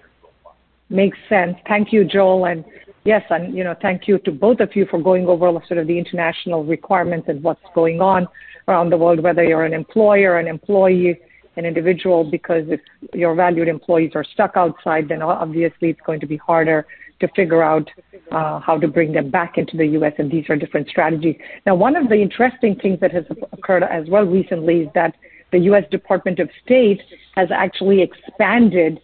Makes 0.89 1.17
sense. 1.27 1.55
Thank 1.67 1.93
you, 1.93 2.03
Joel, 2.03 2.45
and 2.45 2.65
yes, 3.03 3.23
and 3.29 3.55
you 3.55 3.63
know, 3.63 3.75
thank 3.81 4.07
you 4.07 4.17
to 4.19 4.31
both 4.31 4.59
of 4.59 4.75
you 4.75 4.85
for 4.89 5.01
going 5.01 5.27
over 5.27 5.51
sort 5.67 5.77
of 5.77 5.87
the 5.87 5.97
international 5.97 6.63
requirements 6.63 7.27
and 7.29 7.43
what's 7.43 7.61
going 7.75 8.01
on 8.01 8.27
around 8.67 8.91
the 8.91 8.97
world, 8.97 9.19
whether 9.21 9.43
you're 9.43 9.65
an 9.65 9.73
employer, 9.73 10.39
an 10.39 10.47
employee, 10.47 11.19
an 11.57 11.65
individual. 11.65 12.23
Because 12.23 12.65
if 12.69 12.81
your 13.13 13.35
valued 13.35 13.67
employees 13.67 14.11
are 14.15 14.23
stuck 14.23 14.53
outside, 14.55 15.09
then 15.09 15.21
obviously 15.21 15.89
it's 15.89 16.01
going 16.05 16.19
to 16.19 16.27
be 16.27 16.37
harder 16.37 16.87
to 17.19 17.27
figure 17.35 17.61
out 17.61 17.89
uh, 18.31 18.59
how 18.59 18.77
to 18.77 18.87
bring 18.87 19.13
them 19.13 19.29
back 19.29 19.57
into 19.57 19.77
the 19.77 19.85
U.S. 19.87 20.13
And 20.17 20.31
these 20.31 20.45
are 20.49 20.55
different 20.55 20.87
strategies. 20.89 21.35
Now, 21.65 21.75
one 21.75 21.95
of 21.95 22.09
the 22.09 22.15
interesting 22.15 22.75
things 22.75 22.99
that 23.01 23.11
has 23.11 23.25
occurred 23.51 23.83
as 23.83 24.07
well 24.09 24.23
recently 24.23 24.81
is 24.81 24.89
that 24.95 25.15
the 25.51 25.59
U.S. 25.59 25.83
Department 25.89 26.39
of 26.39 26.49
State 26.63 27.01
has 27.35 27.49
actually 27.51 28.01
expanded 28.01 28.99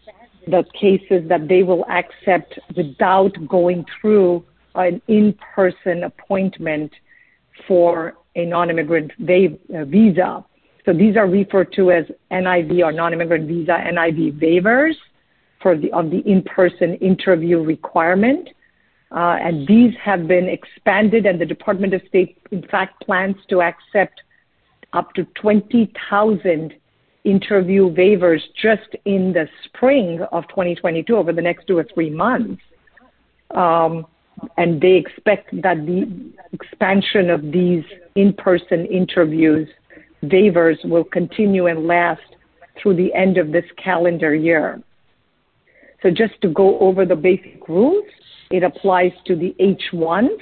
the 0.48 0.64
cases 0.80 1.28
that 1.28 1.48
they 1.48 1.64
will 1.64 1.86
accept 1.86 2.60
without 2.76 3.32
going 3.48 3.84
through 4.00 4.46
an 4.76 5.02
in-person 5.08 6.04
appointment 6.04 6.92
for 7.68 8.14
a 8.36 8.46
non-immigrant 8.46 9.12
uh, 9.20 9.86
visa. 9.86 10.46
So 10.86 10.94
these 10.94 11.18
are 11.18 11.28
referred 11.28 11.74
to 11.74 11.92
as 11.92 12.06
NIV 12.32 12.84
or 12.84 12.92
non-immigrant 12.92 13.48
visa 13.48 13.72
NIV 13.72 14.40
waivers 14.40 14.94
of 15.72 16.12
the 16.12 16.22
in-person 16.26 16.96
interview 16.96 17.62
requirement. 17.62 18.50
Uh, 19.12 19.38
and 19.40 19.68
these 19.68 19.94
have 20.04 20.28
been 20.28 20.50
expanded, 20.50 21.26
and 21.26 21.40
the 21.40 21.46
Department 21.46 21.94
of 21.94 22.02
State, 22.08 22.38
in 22.52 22.66
fact, 22.68 23.02
plans 23.06 23.36
to 23.50 23.62
accept 23.62 24.22
up 24.94 25.14
to 25.14 25.26
20,000 25.36 26.74
interview 27.24 27.90
waivers 27.94 28.42
just 28.62 28.96
in 29.06 29.34
the 29.34 29.48
spring 29.66 30.22
of 30.32 30.48
2022 30.50 31.16
over 31.16 31.34
the 31.34 31.42
next 31.42 31.66
two 31.66 31.78
or 31.78 31.86
three 31.94 32.10
months. 32.10 32.62
Um, 33.52 34.06
and 34.58 34.82
they 34.82 34.94
expect 34.94 35.50
that 35.62 35.86
the 35.86 36.32
expansion 36.52 37.30
of 37.30 37.42
these 37.52 37.84
in-person 38.16 38.86
interviews 38.86 39.68
waivers 40.24 40.84
will 40.88 41.04
continue 41.04 41.68
and 41.68 41.88
last 41.88 42.22
through 42.82 42.96
the 42.96 43.14
end 43.14 43.38
of 43.38 43.52
this 43.52 43.66
calendar 43.82 44.36
year. 44.36 44.82
So 46.06 46.12
just 46.12 46.40
to 46.44 46.50
go 46.50 46.78
over 46.82 47.04
the 47.04 47.16
basic 47.16 47.68
rules, 47.68 48.06
it 48.52 48.62
applies 48.62 49.12
to 49.26 49.36
the 49.36 49.56
H1s, 49.60 50.38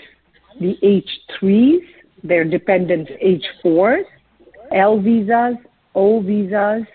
the 0.59 0.75
H3s, 0.83 1.79
their 2.21 2.43
dependents 2.43 3.09
H4s, 3.65 4.03
L 4.73 4.99
visas, 4.99 5.55
O 5.95 6.19
visas 6.21 6.85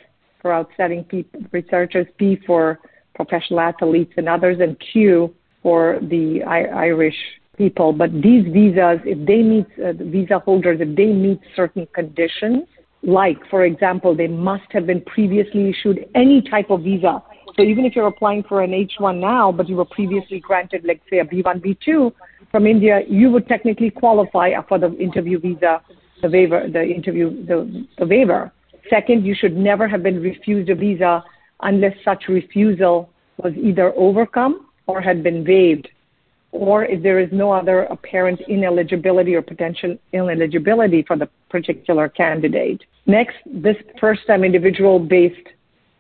for 0.42 0.52
outstanding 0.52 1.06
researchers, 1.50 2.06
P 2.18 2.38
for 2.46 2.78
professional 3.14 3.60
athletes 3.60 4.12
and 4.18 4.28
others, 4.28 4.58
and 4.60 4.76
Q 4.92 5.34
for 5.62 5.98
the 6.02 6.42
Irish 6.44 7.16
people. 7.56 7.94
But 7.94 8.12
these 8.12 8.44
visas, 8.52 9.00
if 9.06 9.26
they 9.26 9.42
meet 9.42 9.66
uh, 9.82 9.94
visa 9.94 10.40
holders, 10.40 10.78
if 10.82 10.94
they 10.94 11.06
meet 11.06 11.40
certain 11.56 11.88
conditions, 11.94 12.64
like 13.02 13.38
for 13.48 13.64
example, 13.64 14.14
they 14.14 14.28
must 14.28 14.70
have 14.72 14.86
been 14.86 15.00
previously 15.06 15.70
issued 15.70 16.06
any 16.14 16.42
type 16.42 16.68
of 16.68 16.82
visa 16.82 17.22
so 17.58 17.64
even 17.64 17.84
if 17.84 17.96
you're 17.96 18.06
applying 18.06 18.44
for 18.44 18.62
an 18.62 18.70
H1 18.70 19.18
now, 19.18 19.50
but 19.50 19.68
you 19.68 19.74
were 19.74 19.84
previously 19.84 20.38
granted, 20.38 20.84
like 20.84 21.00
say, 21.10 21.18
a 21.18 21.24
B1, 21.24 21.60
B2 21.60 22.12
from 22.52 22.68
India, 22.68 23.00
you 23.08 23.32
would 23.32 23.48
technically 23.48 23.90
qualify 23.90 24.52
for 24.68 24.78
the 24.78 24.96
interview 24.96 25.40
visa, 25.40 25.82
the 26.22 26.28
waiver, 26.28 26.68
the 26.72 26.84
interview, 26.84 27.44
the, 27.46 27.84
the 27.98 28.06
waiver. 28.06 28.52
Second, 28.88 29.26
you 29.26 29.34
should 29.34 29.56
never 29.56 29.88
have 29.88 30.04
been 30.04 30.22
refused 30.22 30.70
a 30.70 30.76
visa 30.76 31.24
unless 31.62 31.94
such 32.04 32.28
refusal 32.28 33.10
was 33.38 33.52
either 33.56 33.92
overcome 33.96 34.68
or 34.86 35.00
had 35.00 35.24
been 35.24 35.44
waived, 35.44 35.88
or 36.52 36.84
if 36.84 37.02
there 37.02 37.18
is 37.18 37.28
no 37.32 37.50
other 37.50 37.82
apparent 37.90 38.40
ineligibility 38.46 39.34
or 39.34 39.42
potential 39.42 39.96
ineligibility 40.12 41.02
for 41.02 41.16
the 41.16 41.28
particular 41.50 42.08
candidate. 42.08 42.84
Next, 43.06 43.34
this 43.46 43.76
first 44.00 44.20
time 44.28 44.44
individual 44.44 45.00
based 45.00 45.48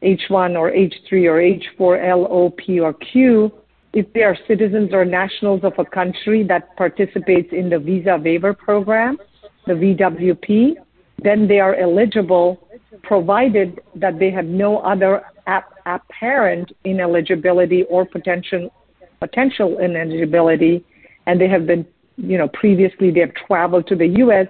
H1 0.02 0.56
or 0.56 0.70
H3 0.70 1.12
or 1.26 1.96
H4, 1.98 2.08
L, 2.08 2.26
O, 2.30 2.50
P, 2.50 2.80
or 2.80 2.92
Q, 2.92 3.52
if 3.92 4.12
they 4.12 4.22
are 4.22 4.36
citizens 4.46 4.90
or 4.92 5.04
nationals 5.04 5.62
of 5.64 5.72
a 5.78 5.84
country 5.84 6.44
that 6.44 6.76
participates 6.76 7.48
in 7.52 7.70
the 7.70 7.78
visa 7.78 8.20
waiver 8.22 8.54
program, 8.54 9.18
the 9.66 9.72
VWP, 9.72 10.74
then 11.22 11.48
they 11.48 11.58
are 11.58 11.74
eligible 11.74 12.68
provided 13.02 13.80
that 13.94 14.18
they 14.18 14.30
have 14.30 14.44
no 14.44 14.78
other 14.78 15.22
ap- 15.46 15.72
apparent 15.86 16.72
ineligibility 16.84 17.84
or 17.84 18.04
potential 18.04 18.72
potential 19.20 19.78
ineligibility 19.78 20.84
and 21.26 21.40
they 21.40 21.48
have 21.48 21.66
been 21.66 21.86
you 22.16 22.38
know 22.38 22.48
previously 22.48 23.10
they 23.10 23.20
have 23.20 23.34
traveled 23.34 23.86
to 23.86 23.96
the 23.96 24.06
US 24.24 24.46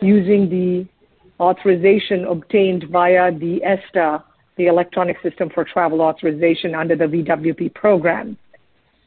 using 0.00 0.48
the 0.50 0.86
authorization 1.40 2.24
obtained 2.24 2.84
via 2.90 3.32
the 3.32 3.62
ESTA 3.64 4.24
the 4.58 4.66
electronic 4.66 5.16
system 5.22 5.48
for 5.54 5.64
travel 5.64 6.02
authorization 6.02 6.74
under 6.74 6.96
the 6.96 7.04
VWP 7.04 7.74
program. 7.74 8.36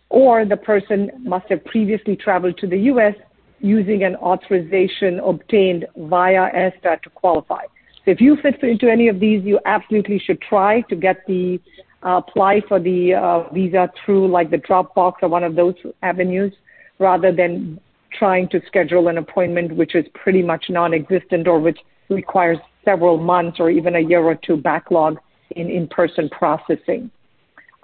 Or 0.10 0.46
the 0.46 0.58
person 0.58 1.12
must 1.20 1.48
have 1.50 1.63
previously 1.65 2.15
traveled 2.15 2.58
to 2.58 2.67
the 2.67 2.77
U.S. 2.77 3.15
using 3.60 4.03
an 4.03 4.15
authorization 4.15 5.20
obtained 5.20 5.86
via 5.96 6.48
ESTA 6.53 6.98
to 7.03 7.10
qualify. 7.12 7.65
So 8.03 8.12
if 8.12 8.20
you 8.20 8.36
fit 8.41 8.62
into 8.63 8.89
any 8.89 9.10
of 9.10 9.20
these, 9.20 9.43
you 9.43 9.60
absolutely 9.65 10.20
should 10.20 10.41
try 10.41 10.81
to 10.89 10.96
get 10.96 11.17
the 11.27 11.60
uh, 12.03 12.22
apply 12.27 12.62
for 12.67 12.79
the 12.79 13.13
uh, 13.13 13.53
visa 13.53 13.88
through 14.03 14.27
like 14.27 14.50
the 14.50 14.58
Dropbox 14.58 15.13
or 15.22 15.29
one 15.29 15.43
of 15.43 15.55
those 15.55 15.75
avenues 16.01 16.51
rather 16.98 17.31
than 17.31 17.79
trying 18.17 18.50
to 18.50 18.60
schedule 18.65 19.08
an 19.08 19.20
appointment 19.20 19.75
which 19.75 19.93
is 19.93 20.05
pretty 20.15 20.41
much 20.41 20.65
non-existent 20.70 21.48
or 21.48 21.60
which 21.60 21.77
requires 22.10 22.58
several 22.84 23.17
months 23.17 23.60
or 23.60 23.70
even 23.70 23.96
a 23.96 24.00
year 24.00 24.24
or 24.24 24.36
two 24.36 24.58
backlog 24.58 25.17
in 25.55 25.70
in-person 25.70 26.29
processing. 26.29 27.12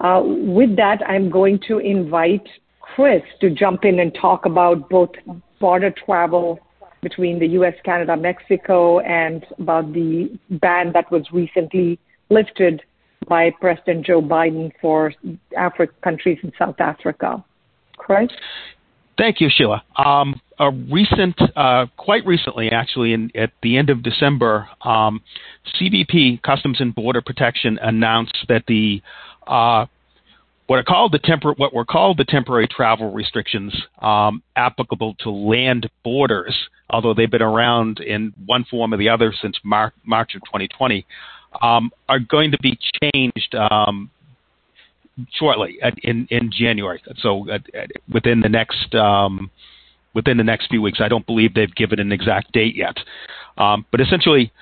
Uh, 0.00 0.22
with 0.24 0.76
that, 0.76 1.00
I'm 1.08 1.30
going 1.30 1.58
to 1.68 1.78
invite 1.78 2.46
Chris 2.80 3.22
to 3.40 3.50
jump 3.50 3.84
in 3.84 3.98
and 3.98 4.14
talk 4.14 4.46
about 4.46 4.88
both 4.88 5.10
border 5.60 5.90
travel 5.90 6.60
between 7.02 7.38
the 7.38 7.46
U.S., 7.48 7.74
Canada, 7.84 8.16
Mexico, 8.16 9.00
and 9.00 9.44
about 9.58 9.92
the 9.92 10.38
ban 10.50 10.92
that 10.94 11.10
was 11.10 11.24
recently 11.32 11.98
lifted 12.30 12.82
by 13.28 13.50
President 13.60 14.06
Joe 14.06 14.22
Biden 14.22 14.72
for 14.80 15.12
African 15.56 15.96
countries 16.02 16.38
in 16.42 16.52
South 16.58 16.80
Africa. 16.80 17.44
Chris? 17.96 18.30
Thank 19.16 19.40
you, 19.40 19.48
Sheila. 19.50 19.82
A 20.60 20.70
recent, 20.70 21.40
uh, 21.54 21.86
quite 21.96 22.26
recently, 22.26 22.70
actually, 22.70 23.12
in, 23.12 23.30
at 23.36 23.52
the 23.62 23.76
end 23.76 23.90
of 23.90 24.02
December, 24.02 24.68
um, 24.82 25.20
CBP 25.80 26.42
Customs 26.42 26.80
and 26.80 26.92
Border 26.92 27.22
Protection 27.22 27.78
announced 27.80 28.36
that 28.48 28.64
the 28.66 29.00
uh, 29.46 29.86
what 30.66 30.78
are 30.78 30.84
called 30.84 31.12
the 31.12 31.54
what 31.56 31.72
were 31.72 31.84
called 31.84 32.18
the 32.18 32.24
temporary 32.24 32.68
travel 32.68 33.10
restrictions 33.12 33.74
um, 34.02 34.42
applicable 34.54 35.14
to 35.20 35.30
land 35.30 35.88
borders, 36.04 36.54
although 36.90 37.14
they've 37.14 37.30
been 37.30 37.40
around 37.40 38.00
in 38.00 38.34
one 38.44 38.64
form 38.64 38.92
or 38.92 38.98
the 38.98 39.08
other 39.08 39.32
since 39.40 39.56
Mar- 39.64 39.94
March 40.04 40.34
of 40.34 40.42
2020, 40.42 41.06
um, 41.62 41.90
are 42.08 42.18
going 42.18 42.50
to 42.50 42.58
be 42.58 42.78
changed 43.02 43.54
um, 43.54 44.10
shortly 45.32 45.78
in 46.02 46.26
in 46.30 46.50
January. 46.52 47.02
So 47.18 47.50
at, 47.50 47.62
within 48.12 48.40
the 48.40 48.48
next 48.50 48.94
um, 48.94 49.50
within 50.14 50.36
the 50.36 50.44
next 50.44 50.68
few 50.68 50.82
weeks. 50.82 51.00
I 51.00 51.08
don't 51.08 51.26
believe 51.26 51.54
they've 51.54 51.74
given 51.74 52.00
an 52.00 52.12
exact 52.12 52.52
date 52.52 52.76
yet, 52.76 52.96
um, 53.56 53.84
but 53.90 54.00
essentially, 54.00 54.52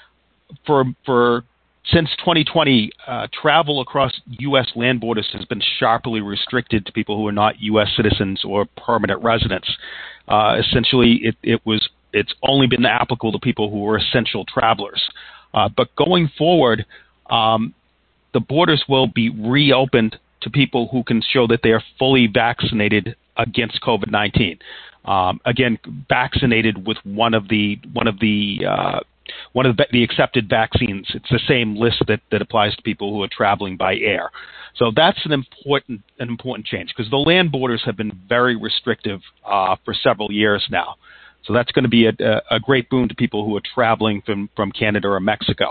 for 0.67 0.85
for 1.05 1.45
since 1.93 2.11
2020, 2.19 2.91
uh, 3.07 3.29
travel 3.33 3.81
across 3.81 4.13
U.S. 4.27 4.67
land 4.75 5.01
borders 5.01 5.29
has 5.33 5.45
been 5.45 5.63
sharply 5.79 6.21
restricted 6.21 6.85
to 6.87 6.93
people 6.93 7.17
who 7.17 7.27
are 7.29 7.33
not 7.33 7.61
U.S. 7.61 7.89
citizens 7.97 8.43
or 8.45 8.67
permanent 8.77 9.23
residents. 9.23 9.71
Uh, 10.27 10.57
essentially, 10.59 11.21
it, 11.23 11.37
it, 11.45 11.61
was 11.65 11.89
it's 12.13 12.35
only 12.43 12.67
been 12.67 12.85
applicable 12.85 13.33
to 13.33 13.39
people 13.39 13.71
who 13.71 13.89
are 13.89 13.99
essential 13.99 14.45
travelers. 14.45 15.01
Uh, 15.55 15.69
but 15.77 15.95
going 15.95 16.29
forward, 16.37 16.85
um, 17.31 17.73
the 18.35 18.41
borders 18.41 18.85
will 18.89 19.07
be 19.07 19.31
reopened 19.31 20.19
to 20.43 20.51
people 20.51 20.89
who 20.91 21.05
can 21.05 21.23
show 21.33 21.47
that 21.47 21.61
they 21.63 21.71
are 21.71 21.83
fully 21.99 22.27
vaccinated 22.27 23.15
against 23.37 23.81
COVID-19. 23.83 24.59
Um, 25.07 25.41
again, 25.45 25.79
vaccinated 26.09 26.87
with 26.87 26.99
one 27.05 27.33
of 27.33 27.49
the 27.49 27.79
one 27.93 28.09
of 28.09 28.19
the 28.19 28.67
uh, 28.69 29.01
one 29.53 29.67
of 29.67 29.77
the, 29.77 29.87
the, 29.93 30.03
accepted 30.03 30.49
vaccines. 30.49 31.07
It's 31.15 31.29
the 31.31 31.41
same 31.49 31.77
list 31.77 32.03
that, 32.09 32.21
that 32.31 32.43
applies 32.43 32.75
to 32.77 32.83
people 32.83 33.13
who 33.13 33.23
are 33.23 33.29
traveling 33.29 33.77
by 33.77 33.97
air. 33.97 34.31
So 34.77 34.93
that's 34.95 35.25
an 35.25 35.33
important 35.33 36.03
an 36.19 36.29
important 36.29 36.67
change 36.67 36.93
because 36.95 37.11
the 37.11 37.17
land 37.17 37.51
borders 37.53 37.83
have 37.87 37.97
been 37.97 38.19
very 38.29 38.57
restrictive 38.57 39.21
uh, 39.45 39.77
for 39.85 39.95
several 39.95 40.31
years 40.31 40.67
now. 40.71 40.97
So 41.45 41.53
that's 41.53 41.71
going 41.73 41.85
to 41.85 41.89
be 41.89 42.07
a, 42.07 42.43
a, 42.51 42.59
great 42.59 42.91
boon 42.91 43.09
to 43.09 43.15
people 43.15 43.45
who 43.45 43.57
are 43.57 43.63
traveling 43.75 44.21
from, 44.27 44.51
from 44.57 44.73
Canada 44.73 45.09
or 45.09 45.21
Mexico. 45.21 45.67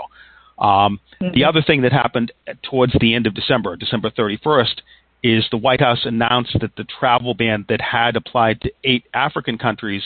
Um, 0.58 1.00
mm-hmm. 1.20 1.34
The 1.34 1.44
other 1.44 1.60
thing 1.60 1.82
that 1.82 1.92
happened 1.92 2.32
towards 2.62 2.94
the 2.98 3.14
end 3.14 3.26
of 3.26 3.34
December, 3.34 3.76
December 3.76 4.10
31st, 4.10 4.80
is 5.26 5.44
the 5.50 5.56
White 5.56 5.80
House 5.80 6.04
announced 6.04 6.56
that 6.60 6.76
the 6.76 6.84
travel 6.84 7.34
ban 7.34 7.64
that 7.68 7.80
had 7.80 8.16
applied 8.16 8.60
to 8.60 8.72
eight 8.84 9.04
African 9.12 9.58
countries 9.58 10.02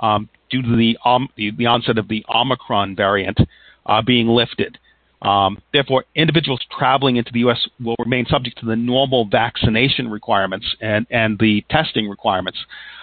um, 0.00 0.28
due 0.50 0.62
to 0.62 0.76
the, 0.76 0.98
um, 1.04 1.28
the, 1.36 1.50
the, 1.52 1.66
onset 1.66 1.98
of 1.98 2.08
the 2.08 2.24
Omicron 2.28 2.96
variant 2.96 3.38
uh, 3.86 4.02
being 4.02 4.26
lifted. 4.26 4.78
Um, 5.22 5.62
therefore, 5.72 6.04
individuals 6.14 6.60
traveling 6.76 7.16
into 7.16 7.32
the 7.32 7.40
U.S. 7.40 7.66
will 7.80 7.96
remain 7.98 8.26
subject 8.26 8.58
to 8.58 8.66
the 8.66 8.76
normal 8.76 9.24
vaccination 9.24 10.10
requirements 10.10 10.66
and, 10.80 11.06
and 11.10 11.38
the 11.38 11.64
testing 11.70 12.08
requirements. 12.08 12.58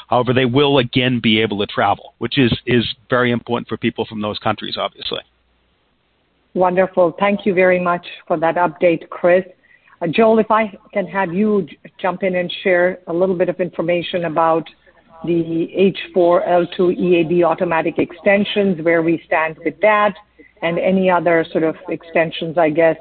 However, 0.09 0.33
they 0.33 0.45
will 0.45 0.77
again 0.77 1.19
be 1.23 1.41
able 1.41 1.59
to 1.59 1.65
travel, 1.65 2.13
which 2.19 2.37
is, 2.37 2.53
is 2.65 2.85
very 3.09 3.31
important 3.31 3.67
for 3.67 3.77
people 3.77 4.05
from 4.05 4.21
those 4.21 4.37
countries, 4.37 4.75
obviously. 4.77 5.21
Wonderful. 6.53 7.15
Thank 7.19 7.47
you 7.47 7.53
very 7.53 7.79
much 7.79 8.05
for 8.27 8.37
that 8.37 8.55
update, 8.55 9.09
Chris. 9.09 9.43
Uh, 10.03 10.07
Joel, 10.07 10.39
if 10.39 10.51
I 10.51 10.73
can 10.91 11.07
have 11.07 11.33
you 11.33 11.67
jump 12.01 12.23
in 12.23 12.35
and 12.35 12.51
share 12.63 12.99
a 13.07 13.13
little 13.13 13.35
bit 13.35 13.47
of 13.49 13.59
information 13.59 14.25
about 14.25 14.67
the 15.23 15.93
H4L2 16.15 16.97
EAD 16.97 17.43
automatic 17.43 17.97
extensions, 17.97 18.83
where 18.83 19.01
we 19.01 19.21
stand 19.25 19.57
with 19.63 19.79
that, 19.81 20.13
and 20.61 20.77
any 20.77 21.09
other 21.09 21.45
sort 21.51 21.63
of 21.63 21.75
extensions, 21.87 22.57
I 22.57 22.69
guess, 22.69 22.97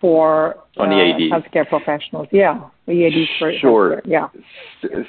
for 0.00 0.56
on 0.78 0.92
uh, 0.92 0.96
EAD. 0.96 1.30
healthcare 1.30 1.68
professionals. 1.68 2.28
Yeah, 2.32 2.68
EADs 2.88 3.28
for 3.38 3.52
sure. 3.60 4.02
Yeah. 4.06 4.28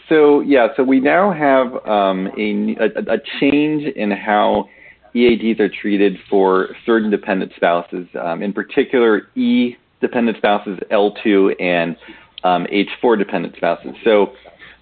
So 0.09 0.41
yeah, 0.41 0.67
so 0.75 0.83
we 0.83 0.99
now 0.99 1.31
have 1.31 1.67
um, 1.87 2.27
a, 2.37 3.13
a, 3.13 3.17
change 3.39 3.83
in 3.95 4.11
how 4.11 4.67
EADs 5.13 5.61
are 5.61 5.69
treated 5.69 6.17
for 6.29 6.69
certain 6.85 7.09
dependent 7.09 7.53
spouses, 7.55 8.07
um, 8.21 8.41
in 8.41 8.51
particular 8.51 9.29
E 9.35 9.75
dependent 10.01 10.37
spouses, 10.37 10.79
L2, 10.91 11.61
and 11.61 11.95
um, 12.43 12.67
H4 12.71 13.17
dependent 13.17 13.55
spouses. 13.55 13.95
So 14.03 14.33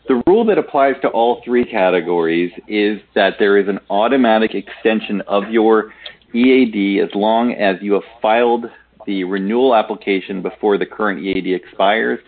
the 0.07 0.21
rule 0.27 0.45
that 0.45 0.57
applies 0.57 0.95
to 1.01 1.07
all 1.09 1.41
three 1.45 1.65
categories 1.65 2.51
is 2.67 2.99
that 3.15 3.35
there 3.39 3.57
is 3.57 3.67
an 3.67 3.79
automatic 3.89 4.53
extension 4.53 5.21
of 5.21 5.49
your 5.49 5.93
EAD 6.33 7.01
as 7.01 7.09
long 7.15 7.53
as 7.53 7.77
you 7.81 7.93
have 7.93 8.03
filed 8.21 8.65
the 9.05 9.23
renewal 9.23 9.75
application 9.75 10.41
before 10.41 10.77
the 10.77 10.85
current 10.85 11.23
EAD 11.23 11.53
expires 11.53 12.19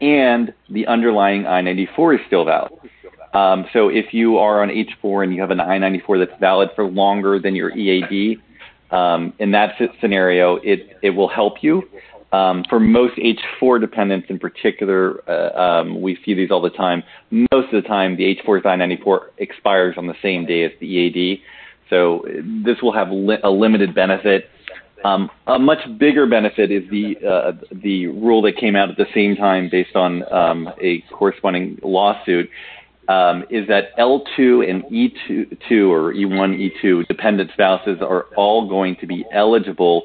and 0.00 0.52
the 0.70 0.86
underlying 0.86 1.46
I-94 1.46 2.16
is 2.16 2.20
still 2.26 2.44
valid. 2.44 2.72
Um, 3.32 3.66
so 3.72 3.88
if 3.88 4.12
you 4.14 4.38
are 4.38 4.62
on 4.62 4.68
H4 4.68 5.24
and 5.24 5.34
you 5.34 5.40
have 5.40 5.50
an 5.50 5.60
I-94 5.60 6.26
that's 6.26 6.40
valid 6.40 6.70
for 6.76 6.84
longer 6.84 7.40
than 7.40 7.56
your 7.56 7.76
EAD, 7.76 8.40
um, 8.90 9.32
in 9.40 9.50
that 9.52 9.74
scenario, 10.00 10.56
it, 10.56 10.98
it 11.02 11.10
will 11.10 11.28
help 11.28 11.62
you. 11.62 11.82
Um, 12.34 12.64
for 12.68 12.80
most 12.80 13.14
H4 13.16 13.80
dependents 13.80 14.26
in 14.28 14.40
particular, 14.40 15.22
uh, 15.30 15.56
um, 15.56 16.02
we 16.02 16.18
see 16.24 16.34
these 16.34 16.50
all 16.50 16.60
the 16.60 16.70
time. 16.70 17.04
Most 17.30 17.72
of 17.72 17.80
the 17.80 17.88
time, 17.88 18.16
the 18.16 18.36
H4 18.44 18.66
I-94 18.66 19.18
expires 19.38 19.94
on 19.96 20.08
the 20.08 20.16
same 20.20 20.44
day 20.44 20.64
as 20.64 20.72
the 20.80 20.86
EAD. 20.86 21.40
So 21.90 22.24
this 22.64 22.82
will 22.82 22.92
have 22.92 23.10
li- 23.12 23.38
a 23.44 23.50
limited 23.50 23.94
benefit. 23.94 24.50
Um, 25.04 25.30
a 25.46 25.60
much 25.60 25.78
bigger 25.98 26.26
benefit 26.26 26.72
is 26.72 26.82
the 26.90 27.14
uh, 27.18 27.52
the 27.70 28.08
rule 28.08 28.42
that 28.42 28.56
came 28.56 28.74
out 28.74 28.90
at 28.90 28.96
the 28.96 29.06
same 29.14 29.36
time 29.36 29.68
based 29.70 29.94
on 29.94 30.24
um, 30.32 30.68
a 30.80 31.02
corresponding 31.12 31.78
lawsuit. 31.84 32.50
Um, 33.06 33.44
is 33.50 33.68
that 33.68 33.94
L2 33.98 34.68
and 34.68 34.82
E2 34.84 35.90
or 35.90 36.14
E1, 36.14 36.72
E2 36.82 37.06
dependent 37.06 37.50
spouses 37.52 37.98
are 38.00 38.24
all 38.34 38.66
going 38.66 38.96
to 38.96 39.06
be 39.06 39.26
eligible 39.30 40.04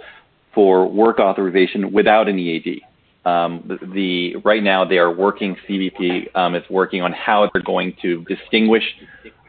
for 0.60 0.86
work 0.86 1.20
authorization 1.20 1.94
without 1.94 2.28
an 2.28 2.38
EAD. 2.38 2.82
Um, 3.24 3.80
the, 3.94 4.36
right 4.44 4.62
now 4.62 4.84
they 4.84 4.98
are 4.98 5.10
working. 5.10 5.56
CBP 5.66 6.36
um, 6.36 6.54
is 6.54 6.70
working 6.70 7.02
on 7.02 7.14
how 7.14 7.50
they're 7.54 7.64
going 7.64 7.96
to 8.02 8.26
distinguish 8.26 8.84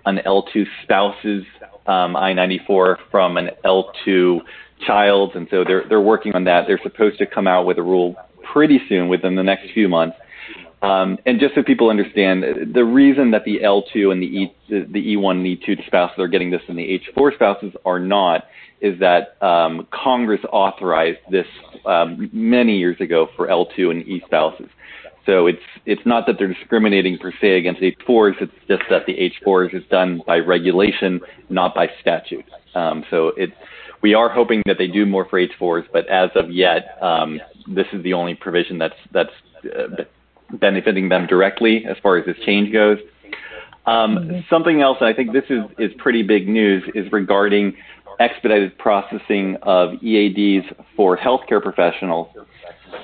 an 0.06 0.20
L2 0.24 0.66
spouse's 0.84 1.42
um, 1.88 2.14
I-94 2.14 2.98
from 3.10 3.38
an 3.38 3.50
L2 3.64 4.40
child's, 4.86 5.34
and 5.34 5.48
so 5.50 5.64
they're 5.64 5.82
they're 5.88 6.00
working 6.00 6.32
on 6.36 6.44
that. 6.44 6.68
They're 6.68 6.78
supposed 6.80 7.18
to 7.18 7.26
come 7.26 7.48
out 7.48 7.66
with 7.66 7.78
a 7.78 7.82
rule 7.82 8.14
pretty 8.52 8.80
soon, 8.88 9.08
within 9.08 9.34
the 9.34 9.42
next 9.42 9.72
few 9.72 9.88
months. 9.88 10.16
Um, 10.82 11.18
and 11.26 11.38
just 11.38 11.54
so 11.54 11.62
people 11.62 11.90
understand, 11.90 12.72
the 12.72 12.84
reason 12.84 13.32
that 13.32 13.44
the 13.44 13.60
L2 13.60 14.12
and 14.12 14.22
the 14.22 14.26
E 14.26 14.54
the, 14.68 14.86
the 14.90 15.14
E1 15.16 15.30
and 15.32 15.46
E2 15.46 15.86
spouses 15.86 16.18
are 16.18 16.28
getting 16.28 16.50
this 16.50 16.62
and 16.68 16.78
the 16.78 17.00
H4 17.16 17.34
spouses 17.34 17.72
are 17.84 17.98
not 17.98 18.44
is 18.80 18.98
that 19.00 19.36
um, 19.42 19.86
Congress 19.92 20.40
authorized 20.50 21.18
this 21.30 21.46
um, 21.84 22.30
many 22.32 22.78
years 22.78 22.98
ago 23.00 23.28
for 23.36 23.48
L2 23.48 23.90
and 23.90 24.08
E 24.08 24.22
spouses. 24.24 24.68
So 25.26 25.46
it's 25.46 25.62
it's 25.84 26.00
not 26.06 26.26
that 26.26 26.36
they're 26.38 26.52
discriminating 26.52 27.18
per 27.18 27.32
se 27.40 27.58
against 27.58 27.82
H4s. 27.82 28.40
It's 28.40 28.52
just 28.66 28.82
that 28.88 29.04
the 29.06 29.30
H4s 29.44 29.74
is 29.74 29.82
done 29.90 30.22
by 30.26 30.38
regulation, 30.38 31.20
not 31.50 31.74
by 31.74 31.88
statute. 32.00 32.46
Um, 32.74 33.04
so 33.10 33.28
it 33.36 33.50
we 34.02 34.14
are 34.14 34.30
hoping 34.30 34.62
that 34.64 34.78
they 34.78 34.86
do 34.86 35.04
more 35.04 35.26
for 35.28 35.38
H4s, 35.38 35.84
but 35.92 36.08
as 36.08 36.30
of 36.34 36.50
yet, 36.50 36.96
um, 37.02 37.38
this 37.68 37.86
is 37.92 38.02
the 38.02 38.14
only 38.14 38.34
provision 38.34 38.78
that's 38.78 38.94
that's 39.12 39.30
uh, 39.66 40.04
benefiting 40.54 41.08
them 41.08 41.26
directly 41.26 41.84
as 41.86 41.96
far 42.02 42.16
as 42.16 42.26
this 42.26 42.36
change 42.44 42.72
goes. 42.72 42.98
Um, 43.86 44.16
mm-hmm. 44.16 44.40
Something 44.48 44.82
else, 44.82 44.98
and 45.00 45.08
I 45.08 45.14
think 45.14 45.32
this 45.32 45.44
is, 45.48 45.62
is 45.78 45.90
pretty 45.98 46.22
big 46.22 46.48
news, 46.48 46.82
is 46.94 47.10
regarding 47.12 47.74
expedited 48.18 48.76
processing 48.78 49.56
of 49.62 49.94
EADs 50.02 50.66
for 50.94 51.16
healthcare 51.16 51.62
professionals. 51.62 52.28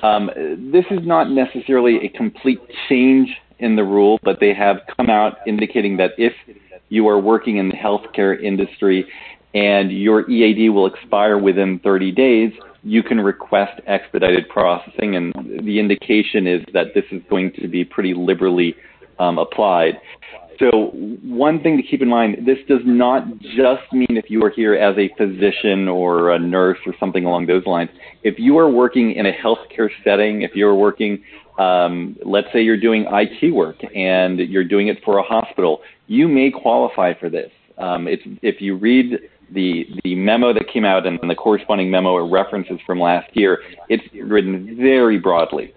Um, 0.03 0.29
this 0.71 0.85
is 0.91 0.99
not 1.03 1.31
necessarily 1.31 2.05
a 2.05 2.09
complete 2.09 2.59
change 2.87 3.29
in 3.59 3.75
the 3.75 3.83
rule, 3.83 4.19
but 4.23 4.39
they 4.39 4.53
have 4.53 4.77
come 4.95 5.09
out 5.09 5.37
indicating 5.47 5.97
that 5.97 6.11
if 6.17 6.33
you 6.89 7.07
are 7.07 7.19
working 7.19 7.57
in 7.57 7.69
the 7.69 7.75
healthcare 7.75 8.39
industry 8.41 9.05
and 9.53 9.91
your 9.91 10.29
EAD 10.29 10.69
will 10.73 10.85
expire 10.85 11.37
within 11.37 11.79
30 11.79 12.11
days, 12.11 12.51
you 12.83 13.03
can 13.03 13.19
request 13.19 13.81
expedited 13.87 14.47
processing. 14.49 15.15
And 15.15 15.33
the 15.65 15.79
indication 15.79 16.47
is 16.47 16.63
that 16.73 16.93
this 16.93 17.05
is 17.11 17.21
going 17.29 17.51
to 17.61 17.67
be 17.67 17.83
pretty 17.83 18.13
liberally 18.13 18.75
um, 19.19 19.37
applied. 19.37 19.99
So 20.59 20.91
one 21.23 21.61
thing 21.61 21.77
to 21.77 21.83
keep 21.83 22.01
in 22.01 22.07
mind, 22.07 22.45
this 22.45 22.57
does 22.67 22.81
not 22.83 23.25
just 23.39 23.83
mean 23.93 24.17
if 24.17 24.29
you 24.29 24.43
are 24.43 24.49
here 24.49 24.73
as 24.73 24.97
a 24.97 25.09
physician 25.15 25.87
or 25.87 26.31
a 26.31 26.39
nurse 26.39 26.79
or 26.85 26.95
something 26.99 27.25
along 27.25 27.45
those 27.45 27.65
lines. 27.65 27.91
If 28.23 28.39
you 28.39 28.57
are 28.57 28.69
working 28.69 29.11
in 29.11 29.27
a 29.27 29.31
healthcare 29.31 29.89
setting, 30.03 30.41
if 30.41 30.55
you're 30.55 30.73
working, 30.73 31.23
um, 31.59 32.17
let's 32.25 32.47
say 32.53 32.61
you're 32.61 32.79
doing 32.79 33.05
IT 33.11 33.53
work 33.53 33.77
and 33.95 34.39
you're 34.39 34.63
doing 34.63 34.87
it 34.87 34.97
for 35.05 35.19
a 35.19 35.23
hospital, 35.23 35.81
you 36.07 36.27
may 36.27 36.49
qualify 36.49 37.13
for 37.13 37.29
this. 37.29 37.51
Um, 37.77 38.07
if 38.07 38.59
you 38.59 38.75
read 38.75 39.19
the 39.53 39.85
the 40.03 40.15
memo 40.15 40.53
that 40.53 40.67
came 40.71 40.85
out 40.85 41.05
and 41.05 41.19
the 41.29 41.35
corresponding 41.35 41.89
memo 41.89 42.11
or 42.11 42.27
references 42.27 42.79
from 42.85 42.99
last 42.99 43.29
year, 43.33 43.59
it's 43.89 44.03
written 44.13 44.77
very 44.77 45.19
broadly. 45.19 45.73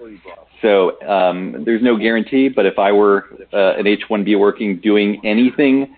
So 0.62 1.00
um, 1.09 1.62
there's 1.64 1.83
no 1.83 1.96
guarantee, 1.96 2.48
but 2.48 2.66
if 2.66 2.78
I 2.78 2.92
were 2.92 3.24
uh, 3.52 3.78
an 3.78 3.87
H-1B 3.87 4.38
working 4.38 4.78
doing 4.78 5.20
anything 5.24 5.96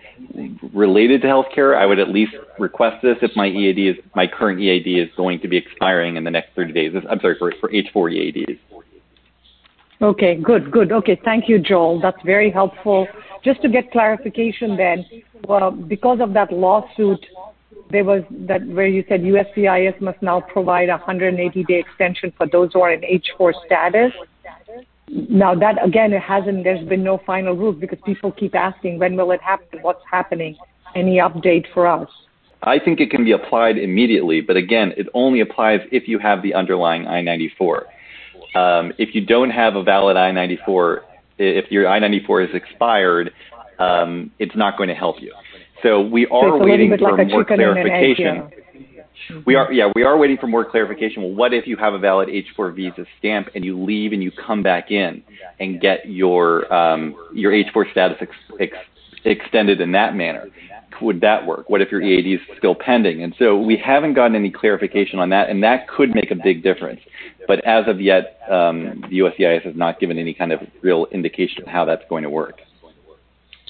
related 0.73 1.21
to 1.23 1.27
healthcare, 1.27 1.75
I 1.77 1.85
would 1.85 1.99
at 1.99 2.09
least 2.09 2.33
request 2.59 3.01
this 3.03 3.17
if 3.21 3.31
my 3.35 3.47
EAD 3.47 3.79
is 3.79 3.95
my 4.15 4.25
current 4.25 4.61
EAD 4.61 4.87
is 4.87 5.09
going 5.17 5.41
to 5.41 5.49
be 5.49 5.57
expiring 5.57 6.15
in 6.15 6.23
the 6.23 6.31
next 6.31 6.55
30 6.55 6.71
days. 6.71 6.93
I'm 7.09 7.19
sorry 7.19 7.35
for 7.37 7.53
for 7.59 7.73
H-4 7.73 8.13
EADs. 8.13 8.59
Okay, 10.01 10.35
good, 10.35 10.69
good. 10.71 10.91
Okay, 10.91 11.19
thank 11.23 11.47
you, 11.47 11.59
Joel. 11.59 12.01
That's 12.01 12.21
very 12.25 12.51
helpful. 12.51 13.07
Just 13.43 13.61
to 13.61 13.69
get 13.69 13.91
clarification, 13.91 14.75
then, 14.75 15.05
well, 15.47 15.71
because 15.71 16.19
of 16.21 16.33
that 16.33 16.51
lawsuit, 16.51 17.25
there 17.93 18.03
was 18.03 18.23
that 18.31 18.65
where 18.65 18.87
you 18.87 19.05
said 19.07 19.21
USCIS 19.21 20.01
must 20.01 20.19
now 20.21 20.41
provide 20.41 20.89
a 20.89 20.97
180-day 20.97 21.79
extension 21.79 22.33
for 22.35 22.47
those 22.47 22.73
who 22.73 22.81
are 22.81 22.91
in 22.91 23.05
H-4 23.05 23.53
status. 23.65 24.11
Now 25.07 25.53
that 25.53 25.75
again, 25.85 26.11
it 26.11 26.21
hasn't. 26.23 26.63
There's 26.63 26.85
been 26.89 27.03
no 27.03 27.19
final 27.19 27.55
rule 27.55 27.71
because 27.71 27.99
people 28.03 28.31
keep 28.31 28.55
asking 28.55 28.97
when 28.97 29.15
will 29.15 29.31
it 29.31 29.41
happen? 29.41 29.79
What's 29.83 30.03
happening? 30.09 30.57
Any 30.95 31.17
update 31.17 31.65
for 31.71 31.85
us? 31.87 32.09
I 32.63 32.79
think 32.79 32.99
it 32.99 33.11
can 33.11 33.23
be 33.23 33.33
applied 33.33 33.77
immediately, 33.77 34.41
but 34.41 34.57
again, 34.57 34.93
it 34.97 35.07
only 35.13 35.41
applies 35.41 35.81
if 35.91 36.07
you 36.07 36.17
have 36.17 36.41
the 36.41 36.53
underlying 36.55 37.05
I-94. 37.07 37.83
Um, 38.55 38.93
if 38.97 39.13
you 39.13 39.25
don't 39.25 39.49
have 39.49 39.75
a 39.75 39.83
valid 39.83 40.15
I-94, 40.17 41.01
if 41.37 41.69
your 41.71 41.87
I-94 41.87 42.49
is 42.49 42.55
expired, 42.55 43.33
um, 43.79 44.31
it's 44.39 44.55
not 44.55 44.77
going 44.77 44.89
to 44.89 44.95
help 44.95 45.21
you. 45.21 45.33
So 45.83 46.01
we 46.01 46.25
are 46.27 46.57
so 46.57 46.57
waiting 46.63 46.89
for 46.97 47.11
like 47.11 47.27
more 47.27 47.45
clarification. 47.45 48.49
We 49.45 49.55
are, 49.55 49.71
yeah, 49.71 49.91
we 49.95 50.03
are 50.03 50.17
waiting 50.17 50.37
for 50.37 50.47
more 50.47 50.65
clarification. 50.69 51.23
Well, 51.23 51.33
what 51.33 51.53
if 51.53 51.67
you 51.67 51.77
have 51.77 51.93
a 51.93 51.99
valid 51.99 52.29
H-4 52.29 52.75
visa 52.75 53.05
stamp 53.19 53.49
and 53.53 53.63
you 53.63 53.81
leave 53.81 54.11
and 54.11 54.23
you 54.23 54.31
come 54.31 54.63
back 54.63 54.91
in 54.91 55.23
and 55.59 55.79
get 55.79 56.09
your 56.09 56.71
um, 56.73 57.15
your 57.33 57.53
H-4 57.53 57.91
status 57.91 58.17
ex- 58.21 58.31
ex- 58.59 58.77
extended 59.25 59.81
in 59.81 59.91
that 59.91 60.15
manner? 60.15 60.47
Would 61.01 61.21
that 61.21 61.45
work? 61.45 61.69
What 61.69 61.81
if 61.81 61.91
your 61.91 62.01
EAD 62.01 62.39
is 62.39 62.57
still 62.57 62.75
pending? 62.75 63.23
And 63.23 63.35
so 63.37 63.59
we 63.59 63.75
haven't 63.77 64.13
gotten 64.13 64.35
any 64.35 64.51
clarification 64.51 65.19
on 65.19 65.29
that, 65.29 65.49
and 65.49 65.61
that 65.63 65.87
could 65.87 66.13
make 66.13 66.31
a 66.31 66.35
big 66.35 66.63
difference. 66.63 67.01
But 67.47 67.65
as 67.65 67.85
of 67.87 67.99
yet, 67.99 68.39
um, 68.49 69.03
the 69.09 69.19
USCIS 69.19 69.63
has 69.63 69.75
not 69.75 69.99
given 69.99 70.17
any 70.17 70.33
kind 70.33 70.51
of 70.51 70.61
real 70.81 71.07
indication 71.11 71.63
of 71.63 71.67
how 71.67 71.83
that's 71.83 72.03
going 72.09 72.23
to 72.23 72.29
work. 72.29 72.59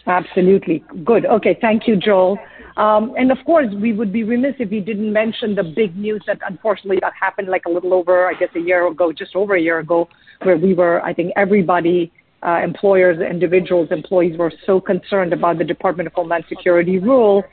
Absolutely. 0.07 0.83
Good. 1.03 1.25
Okay. 1.25 1.57
Thank 1.61 1.87
you, 1.87 1.95
Joel. 1.95 2.37
Um, 2.75 3.13
and 3.17 3.31
of 3.31 3.37
course, 3.45 3.67
we 3.79 3.93
would 3.93 4.11
be 4.11 4.23
remiss 4.23 4.55
if 4.59 4.69
we 4.69 4.79
didn't 4.79 5.13
mention 5.13 5.55
the 5.55 5.63
big 5.63 5.95
news 5.95 6.23
that 6.25 6.39
unfortunately 6.47 6.97
that 7.01 7.13
happened 7.19 7.47
like 7.47 7.63
a 7.67 7.69
little 7.69 7.93
over, 7.93 8.27
I 8.27 8.33
guess, 8.33 8.49
a 8.55 8.59
year 8.59 8.87
ago, 8.87 9.11
just 9.11 9.35
over 9.35 9.55
a 9.55 9.61
year 9.61 9.79
ago, 9.79 10.09
where 10.41 10.57
we 10.57 10.73
were, 10.73 11.01
I 11.03 11.13
think, 11.13 11.33
everybody, 11.35 12.11
uh, 12.41 12.61
employers, 12.63 13.21
individuals, 13.21 13.89
employees 13.91 14.37
were 14.37 14.51
so 14.65 14.81
concerned 14.81 15.33
about 15.33 15.59
the 15.59 15.63
Department 15.63 16.07
of 16.07 16.13
Homeland 16.13 16.45
Security 16.49 16.97
rule 16.97 17.43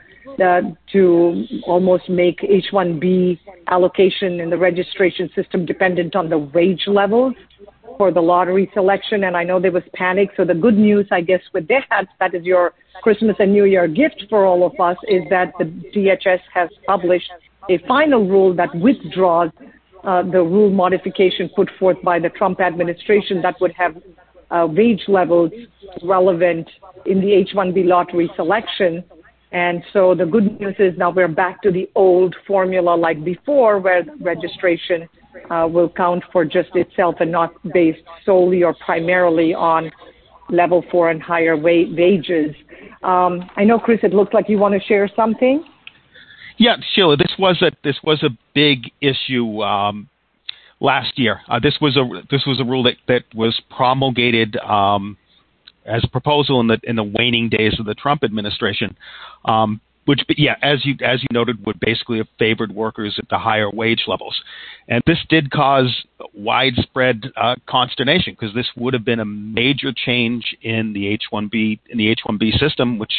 to 0.93 1.45
almost 1.67 2.09
make 2.09 2.43
H-1B 2.43 3.39
allocation 3.69 4.41
in 4.41 4.51
the 4.51 4.57
registration 4.57 5.31
system 5.35 5.67
dependent 5.67 6.17
on 6.17 6.29
the 6.29 6.39
wage 6.39 6.85
levels 6.87 7.35
for 8.01 8.11
the 8.11 8.23
lottery 8.23 8.71
selection, 8.73 9.25
and 9.25 9.37
I 9.37 9.45
know 9.45 9.61
there 9.61 9.71
was 9.71 9.83
panic. 9.93 10.31
So 10.35 10.47
the 10.47 10.55
good 10.55 10.79
news, 10.79 11.07
I 11.11 11.21
guess, 11.21 11.43
with 11.53 11.69
that, 11.69 12.07
that 12.19 12.35
is 12.35 12.45
your 12.45 12.73
Christmas 13.03 13.37
and 13.39 13.53
New 13.53 13.67
Year 13.67 13.87
gift 13.87 14.25
for 14.31 14.47
all 14.47 14.65
of 14.65 14.73
us, 14.81 14.97
is 15.07 15.21
that 15.29 15.53
the 15.59 15.67
DHS 15.95 16.41
has 16.55 16.71
published 16.87 17.31
a 17.69 17.77
final 17.87 18.27
rule 18.27 18.55
that 18.55 18.75
withdraws 18.75 19.51
uh, 20.03 20.23
the 20.23 20.43
rule 20.43 20.71
modification 20.71 21.51
put 21.55 21.69
forth 21.79 21.99
by 22.03 22.19
the 22.19 22.31
Trump 22.31 22.63
administration 22.63 23.43
that 23.43 23.57
would 23.61 23.73
have 23.73 23.95
uh, 24.51 24.67
wage 24.67 25.03
levels 25.07 25.53
relevant 26.03 26.67
in 27.05 27.21
the 27.21 27.35
H-1B 27.35 27.85
lottery 27.85 28.31
selection. 28.35 29.05
And 29.53 29.83
so 29.93 30.15
the 30.15 30.25
good 30.25 30.59
news 30.59 30.77
is 30.79 30.97
now 30.97 31.11
we're 31.11 31.29
back 31.29 31.61
to 31.65 31.71
the 31.71 31.91
old 31.95 32.35
formula 32.47 32.95
like 32.97 33.23
before, 33.23 33.79
where 33.79 34.07
registration 34.23 35.07
uh, 35.51 35.67
will 35.71 35.89
count 35.89 36.25
for 36.33 36.45
just 36.45 36.71
itself 36.75 37.17
and 37.21 37.31
not 37.31 37.53
based 37.73 38.03
solely 38.25 38.63
or 38.63 38.75
primarily 38.75 39.55
on 39.55 39.91
level 40.49 40.85
four 40.91 41.11
and 41.11 41.23
higher 41.23 41.57
wa- 41.57 41.91
wages. 41.97 42.55
Um, 43.03 43.49
I 43.57 43.65
know, 43.65 43.79
Chris, 43.79 44.01
it 44.03 44.13
looks 44.13 44.35
like 44.35 44.49
you 44.49 44.59
want 44.59 44.75
to 44.75 44.87
share 44.87 45.09
something. 45.15 45.65
Yeah, 46.59 46.77
Sheila, 46.93 47.17
this 47.17 47.33
was 47.39 47.63
a 47.63 47.71
this 47.83 47.97
was 48.05 48.23
a 48.23 48.29
big 48.55 48.91
issue 49.01 49.63
um, 49.63 50.09
last 50.79 51.19
year. 51.19 51.41
Uh, 51.49 51.59
this 51.59 51.79
was 51.81 51.97
a 51.97 52.07
this 52.31 52.43
was 52.47 52.61
a 52.61 52.65
rule 52.65 52.83
that, 52.83 52.97
that 53.09 53.23
was 53.35 53.59
promulgated 53.75 54.57
um, 54.59 55.17
as 55.87 56.05
a 56.05 56.09
proposal 56.09 56.61
in 56.61 56.67
the 56.67 56.79
in 56.83 56.97
the 56.97 57.05
waning 57.05 57.49
days 57.49 57.79
of 57.79 57.87
the 57.87 57.95
Trump 57.95 58.23
administration. 58.25 58.95
Um, 59.47 59.81
which 60.07 60.21
yeah, 60.37 60.57
as 60.63 60.85
you 60.85 60.95
as 61.03 61.23
you 61.23 61.29
noted, 61.33 61.65
would 61.67 61.79
basically 61.81 62.19
have 62.19 62.29
favored 62.39 62.73
workers 62.73 63.17
at 63.19 63.29
the 63.29 63.39
higher 63.39 63.71
wage 63.71 64.05
levels, 64.07 64.41
and 64.89 65.03
this 65.07 65.19
did 65.29 65.51
cause 65.51 66.05
widespread 66.35 67.25
uh, 67.37 67.55
consternation 67.67 68.37
because 68.39 68.55
this 68.55 68.69
would 68.77 68.95
have 68.95 69.05
been 69.05 69.21
a 69.21 69.25
major 69.25 69.93
change 69.93 70.57
in 70.63 70.93
the 70.93 71.09
H-1B 71.09 71.79
in 71.89 71.99
the 71.99 72.09
H-1B 72.09 72.59
system, 72.59 72.99
which. 72.99 73.13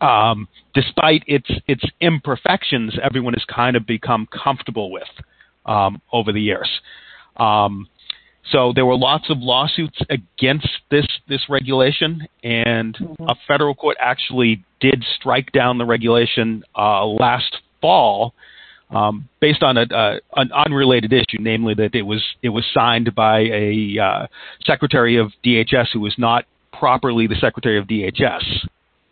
Um, 0.00 0.46
despite 0.74 1.24
its 1.26 1.50
its 1.66 1.82
imperfections, 2.00 2.96
everyone 3.02 3.34
has 3.34 3.44
kind 3.52 3.74
of 3.74 3.84
become 3.84 4.28
comfortable 4.28 4.92
with 4.92 5.08
um, 5.66 6.00
over 6.12 6.30
the 6.30 6.40
years. 6.40 6.70
Um, 7.36 7.88
so 8.50 8.72
there 8.74 8.86
were 8.86 8.96
lots 8.96 9.30
of 9.30 9.38
lawsuits 9.38 9.98
against 10.08 10.68
this 10.90 11.06
this 11.28 11.42
regulation, 11.48 12.26
and 12.42 12.96
mm-hmm. 12.96 13.24
a 13.24 13.34
federal 13.46 13.74
court 13.74 13.96
actually 14.00 14.64
did 14.80 15.04
strike 15.16 15.52
down 15.52 15.78
the 15.78 15.84
regulation 15.84 16.62
uh, 16.76 17.04
last 17.04 17.58
fall, 17.80 18.32
um, 18.90 19.28
based 19.40 19.62
on 19.62 19.76
a, 19.76 19.82
uh, 19.82 20.18
an 20.36 20.50
unrelated 20.52 21.12
issue, 21.12 21.38
namely 21.40 21.74
that 21.74 21.94
it 21.94 22.02
was 22.02 22.22
it 22.42 22.48
was 22.48 22.64
signed 22.72 23.14
by 23.14 23.40
a 23.40 23.98
uh, 24.02 24.26
secretary 24.64 25.16
of 25.16 25.32
DHS 25.44 25.88
who 25.92 26.00
was 26.00 26.14
not 26.16 26.44
properly 26.72 27.26
the 27.26 27.36
secretary 27.40 27.78
of 27.78 27.86
DHS. 27.86 28.66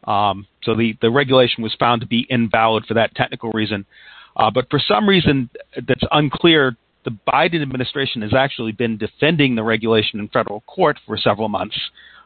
Um, 0.05 0.47
so 0.63 0.75
the 0.75 0.97
the 1.03 1.11
regulation 1.11 1.63
was 1.63 1.75
found 1.79 2.01
to 2.01 2.07
be 2.07 2.27
invalid 2.31 2.87
for 2.87 2.95
that 2.95 3.15
technical 3.15 3.51
reason. 3.51 3.85
Uh, 4.37 4.51
but 4.51 4.69
for 4.71 4.79
some 4.79 5.09
reason 5.09 5.51
that's 5.87 6.05
unclear 6.11 6.77
the 7.07 7.17
Biden 7.27 7.63
administration 7.63 8.21
has 8.23 8.35
actually 8.35 8.73
been 8.73 8.99
defending 8.99 9.55
the 9.55 9.63
regulation 9.63 10.19
in 10.19 10.29
federal 10.29 10.61
court 10.63 10.99
for 11.07 11.17
several 11.17 11.49
months. 11.49 11.79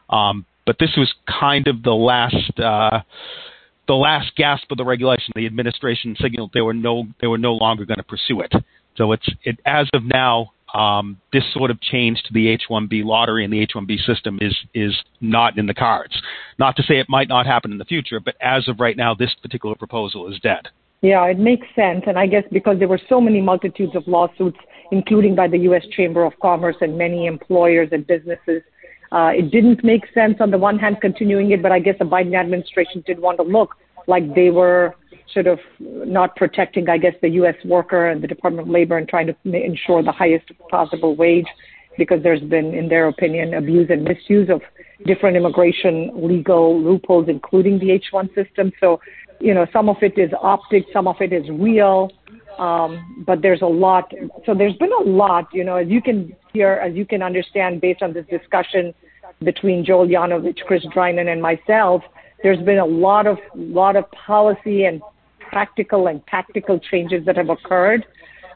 Um, 0.09 0.45
but 0.65 0.77
this 0.79 0.89
was 0.97 1.13
kind 1.27 1.67
of 1.67 1.83
the 1.83 1.93
last 1.93 2.59
uh, 2.59 3.01
the 3.87 3.93
last 3.93 4.35
gasp 4.35 4.71
of 4.71 4.77
the 4.77 4.83
regulation. 4.83 5.31
The 5.35 5.45
administration 5.45 6.15
signaled 6.19 6.51
they 6.53 6.61
were 6.61 6.73
no 6.73 7.05
they 7.21 7.27
were 7.27 7.37
no 7.37 7.53
longer 7.53 7.85
going 7.85 7.99
to 7.99 8.03
pursue 8.03 8.41
it. 8.41 8.51
So 8.97 9.11
it's 9.13 9.29
it 9.43 9.59
as 9.65 9.87
of 9.93 10.03
now. 10.03 10.51
Um, 10.73 11.19
this 11.33 11.43
sort 11.53 11.69
of 11.69 11.81
change 11.81 12.23
to 12.23 12.33
the 12.33 12.47
H-1B 12.47 13.03
lottery 13.03 13.43
and 13.43 13.51
the 13.51 13.59
H-1B 13.59 14.05
system 14.05 14.39
is 14.41 14.55
is 14.73 14.95
not 15.19 15.57
in 15.57 15.65
the 15.65 15.73
cards. 15.73 16.13
Not 16.57 16.77
to 16.77 16.83
say 16.83 16.97
it 16.97 17.09
might 17.09 17.27
not 17.27 17.45
happen 17.45 17.73
in 17.73 17.77
the 17.77 17.83
future, 17.83 18.21
but 18.21 18.35
as 18.39 18.69
of 18.69 18.79
right 18.79 18.95
now, 18.95 19.13
this 19.13 19.35
particular 19.41 19.75
proposal 19.75 20.31
is 20.31 20.39
dead. 20.39 20.69
Yeah, 21.01 21.25
it 21.25 21.39
makes 21.39 21.67
sense. 21.75 22.03
And 22.07 22.17
I 22.17 22.27
guess 22.27 22.43
because 22.51 22.77
there 22.79 22.87
were 22.87 23.01
so 23.09 23.19
many 23.19 23.41
multitudes 23.41 23.95
of 23.95 24.07
lawsuits 24.07 24.59
including 24.91 25.35
by 25.35 25.47
the 25.47 25.57
U.S. 25.59 25.83
Chamber 25.95 26.25
of 26.25 26.33
Commerce 26.41 26.75
and 26.81 26.97
many 26.97 27.25
employers 27.25 27.89
and 27.91 28.05
businesses. 28.05 28.61
Uh, 29.11 29.31
it 29.33 29.51
didn't 29.51 29.83
make 29.83 30.03
sense 30.13 30.35
on 30.39 30.51
the 30.51 30.57
one 30.57 30.77
hand 30.77 30.97
continuing 31.01 31.51
it, 31.51 31.61
but 31.61 31.71
I 31.71 31.79
guess 31.79 31.95
the 31.97 32.05
Biden 32.05 32.39
administration 32.39 33.03
did 33.05 33.19
want 33.19 33.37
to 33.37 33.43
look 33.43 33.75
like 34.07 34.35
they 34.35 34.49
were 34.49 34.95
sort 35.33 35.47
of 35.47 35.59
not 35.79 36.35
protecting, 36.35 36.89
I 36.89 36.97
guess, 36.97 37.13
the 37.21 37.29
U.S. 37.29 37.55
worker 37.65 38.09
and 38.09 38.21
the 38.21 38.27
Department 38.27 38.67
of 38.67 38.71
Labor 38.71 38.97
and 38.97 39.07
trying 39.07 39.27
to 39.27 39.35
ensure 39.45 40.03
the 40.03 40.11
highest 40.11 40.51
possible 40.69 41.15
wage 41.15 41.47
because 41.97 42.21
there's 42.23 42.41
been, 42.41 42.73
in 42.73 42.89
their 42.89 43.07
opinion, 43.07 43.53
abuse 43.53 43.89
and 43.89 44.03
misuse 44.03 44.49
of 44.49 44.61
different 45.05 45.35
immigration 45.35 46.11
legal 46.15 46.81
loopholes, 46.81 47.27
including 47.27 47.79
the 47.79 47.91
H-1 47.91 48.33
system. 48.33 48.71
So, 48.79 48.99
you 49.41 49.53
know, 49.53 49.65
some 49.73 49.89
of 49.89 49.97
it 50.01 50.17
is 50.17 50.31
optic, 50.41 50.85
some 50.93 51.07
of 51.07 51.15
it 51.19 51.33
is 51.33 51.49
real. 51.49 52.11
Um, 52.57 53.23
but 53.25 53.41
there's 53.41 53.61
a 53.61 53.67
lot. 53.67 54.11
So 54.45 54.53
there's 54.53 54.75
been 54.75 54.91
a 54.91 55.03
lot, 55.03 55.47
you 55.53 55.63
know, 55.63 55.77
as 55.77 55.87
you 55.87 56.01
can 56.01 56.35
hear, 56.53 56.73
as 56.73 56.93
you 56.95 57.05
can 57.05 57.23
understand 57.23 57.81
based 57.81 58.03
on 58.03 58.13
this 58.13 58.25
discussion 58.27 58.93
between 59.43 59.83
Joel 59.83 60.07
Yanovich, 60.07 60.59
Chris 60.67 60.85
Drynan, 60.93 61.31
and 61.31 61.41
myself, 61.41 62.03
there's 62.43 62.61
been 62.63 62.77
a 62.77 62.85
lot 62.85 63.25
of 63.25 63.37
lot 63.55 63.95
of 63.95 64.09
policy 64.11 64.85
and 64.85 65.01
practical 65.39 66.07
and 66.07 66.25
tactical 66.27 66.79
changes 66.79 67.25
that 67.25 67.37
have 67.37 67.49
occurred. 67.49 68.05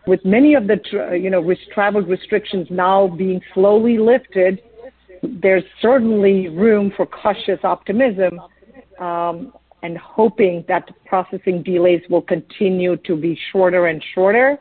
With 0.08 0.24
many 0.24 0.54
of 0.54 0.68
the 0.68 0.80
you 1.20 1.30
know 1.30 1.54
travel 1.74 2.02
restrictions 2.02 2.68
now 2.70 3.08
being 3.08 3.42
slowly 3.54 3.98
lifted, 3.98 4.62
there's 5.24 5.64
certainly 5.82 6.50
room 6.50 6.92
for 6.96 7.06
cautious 7.06 7.60
optimism. 7.64 8.40
Um, 9.00 9.54
and 9.84 9.98
hoping 9.98 10.64
that 10.68 10.90
processing 11.06 11.62
delays 11.64 12.02
will 12.10 12.22
continue 12.22 12.98
to 12.98 13.16
be 13.16 13.38
shorter 13.52 13.88
and 13.88 14.04
shorter. 14.14 14.58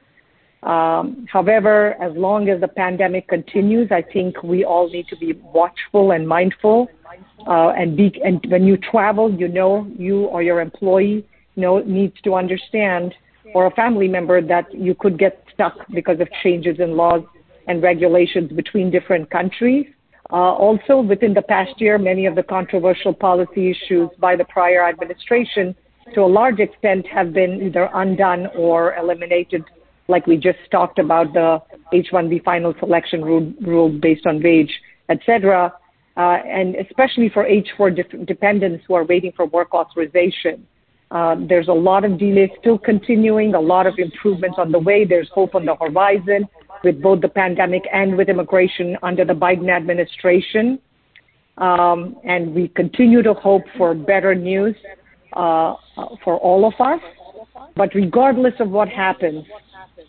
Um, 0.62 1.26
however, 1.30 1.94
as 2.02 2.16
long 2.16 2.48
as 2.48 2.60
the 2.60 2.68
pandemic 2.68 3.28
continues, 3.28 3.88
I 3.90 4.02
think 4.02 4.42
we 4.42 4.64
all 4.64 4.88
need 4.88 5.08
to 5.08 5.16
be 5.16 5.32
watchful 5.32 6.12
and 6.12 6.26
mindful. 6.26 6.88
Uh, 7.46 7.68
and, 7.70 7.98
when 8.48 8.64
you 8.64 8.76
travel, 8.78 9.32
you 9.32 9.48
know, 9.48 9.86
you 9.98 10.24
or 10.24 10.42
your 10.42 10.60
employee 10.60 11.26
know 11.56 11.80
needs 11.80 12.18
to 12.22 12.34
understand, 12.34 13.14
or 13.54 13.66
a 13.66 13.70
family 13.72 14.08
member, 14.08 14.40
that 14.40 14.72
you 14.74 14.94
could 14.94 15.18
get 15.18 15.44
stuck 15.52 15.74
because 15.92 16.18
of 16.20 16.28
changes 16.42 16.80
in 16.80 16.96
laws 16.96 17.22
and 17.68 17.82
regulations 17.82 18.50
between 18.52 18.90
different 18.90 19.30
countries. 19.30 19.86
Uh, 20.32 20.36
also, 20.36 21.00
within 21.00 21.34
the 21.34 21.42
past 21.42 21.80
year, 21.80 21.98
many 21.98 22.26
of 22.26 22.34
the 22.34 22.42
controversial 22.42 23.12
policy 23.12 23.70
issues 23.70 24.08
by 24.18 24.34
the 24.34 24.44
prior 24.44 24.88
administration, 24.88 25.74
to 26.14 26.20
a 26.22 26.26
large 26.26 26.60
extent, 26.60 27.06
have 27.06 27.32
been 27.32 27.62
either 27.62 27.90
undone 27.94 28.46
or 28.56 28.94
eliminated, 28.96 29.62
like 30.08 30.26
we 30.26 30.36
just 30.36 30.58
talked 30.70 30.98
about 30.98 31.32
the 31.34 31.60
H-1B 31.92 32.42
final 32.42 32.74
selection 32.78 33.22
rule, 33.22 33.90
based 33.90 34.26
on 34.26 34.42
wage, 34.42 34.72
etc. 35.08 35.72
Uh, 36.16 36.20
and 36.20 36.74
especially 36.76 37.28
for 37.28 37.44
H-4 37.46 37.94
de- 37.94 38.24
dependents 38.24 38.84
who 38.88 38.94
are 38.94 39.04
waiting 39.04 39.32
for 39.36 39.46
work 39.46 39.74
authorization. 39.74 40.66
Uh, 41.10 41.36
there's 41.48 41.68
a 41.68 41.72
lot 41.72 42.04
of 42.04 42.18
delays 42.18 42.50
still 42.58 42.78
continuing, 42.78 43.54
a 43.54 43.60
lot 43.60 43.86
of 43.86 43.94
improvements 43.98 44.56
on 44.58 44.72
the 44.72 44.78
way. 44.78 45.04
There's 45.04 45.28
hope 45.32 45.54
on 45.54 45.66
the 45.66 45.76
horizon 45.76 46.48
with 46.84 47.02
both 47.02 47.20
the 47.20 47.28
pandemic 47.28 47.82
and 47.92 48.16
with 48.16 48.28
immigration 48.28 48.96
under 49.02 49.24
the 49.24 49.32
Biden 49.32 49.74
administration. 49.74 50.78
Um, 51.56 52.16
and 52.24 52.54
we 52.54 52.68
continue 52.68 53.22
to 53.22 53.34
hope 53.34 53.62
for 53.78 53.94
better 53.94 54.34
news 54.34 54.74
uh, 55.32 55.74
for 56.22 56.36
all 56.36 56.66
of 56.66 56.74
us. 56.80 57.00
But 57.76 57.94
regardless 57.94 58.54
of 58.60 58.70
what 58.70 58.88
happens, 58.88 59.44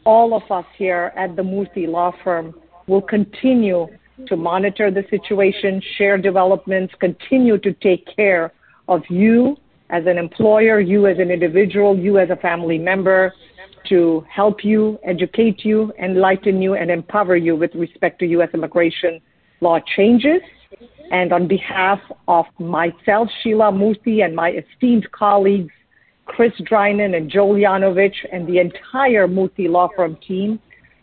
all 0.06 0.36
of 0.36 0.44
us 0.52 0.66
here 0.78 1.12
at 1.16 1.36
the 1.36 1.42
Murthy 1.42 1.88
Law 1.88 2.12
Firm 2.24 2.54
will 2.88 3.02
continue 3.02 3.88
to 4.28 4.36
monitor 4.36 4.92
the 4.92 5.04
situation, 5.10 5.82
share 5.98 6.18
developments, 6.18 6.94
continue 7.00 7.58
to 7.60 7.74
take 7.74 8.06
care 8.16 8.54
of 8.88 9.02
you 9.10 9.58
as 9.90 10.04
an 10.06 10.18
employer, 10.18 10.80
you 10.80 11.08
as 11.08 11.18
an 11.20 11.32
individual, 11.32 11.98
you 11.98 12.18
as 12.18 12.30
a 12.30 12.36
family 12.38 12.78
member, 12.78 13.34
to 13.89 14.26
help 14.34 14.63
you, 14.63 15.00
educate 15.04 15.63
you, 15.63 15.91
enlighten 16.02 16.62
you, 16.62 16.76
and 16.76 16.89
empower 16.91 17.36
you 17.36 17.56
with 17.56 17.74
respect 17.76 18.19
to 18.19 18.26
U.S. 18.28 18.50
immigration 18.54 19.21
law 19.62 19.80
changes. 19.95 20.41
And 21.12 21.32
on 21.32 21.48
behalf 21.48 22.00
of 22.28 22.45
myself, 22.60 23.30
Sheila 23.41 23.71
Murthy, 23.71 24.24
and 24.24 24.36
my 24.36 24.52
esteemed 24.52 25.10
colleagues, 25.12 25.71
Chris 26.26 26.52
Drynan 26.62 27.15
and 27.15 27.30
Joel 27.30 27.56
and 27.56 28.48
the 28.48 28.60
entire 28.60 29.28
Murthy 29.28 29.69
Law 29.69 29.89
Firm 29.95 30.17
team, 30.28 30.60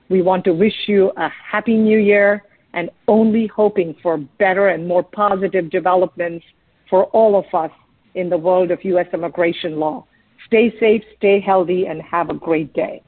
we 0.08 0.20
want 0.20 0.44
to 0.44 0.52
wish 0.52 0.74
you 0.86 1.12
a 1.16 1.28
happy 1.28 1.76
new 1.76 1.98
year 1.98 2.42
and 2.74 2.90
only 3.08 3.46
hoping 3.46 3.94
for 4.02 4.18
better 4.38 4.68
and 4.68 4.86
more 4.86 5.02
positive 5.02 5.70
developments 5.70 6.44
for 6.90 7.04
all 7.06 7.36
of 7.36 7.44
us 7.54 7.70
in 8.14 8.28
the 8.28 8.36
world 8.36 8.70
of 8.70 8.84
U.S. 8.84 9.06
immigration 9.12 9.78
law. 9.78 10.04
Stay 10.46 10.72
safe, 10.78 11.02
stay 11.16 11.40
healthy, 11.40 11.86
and 11.86 12.00
have 12.02 12.30
a 12.30 12.34
great 12.34 12.72
day. 12.72 13.02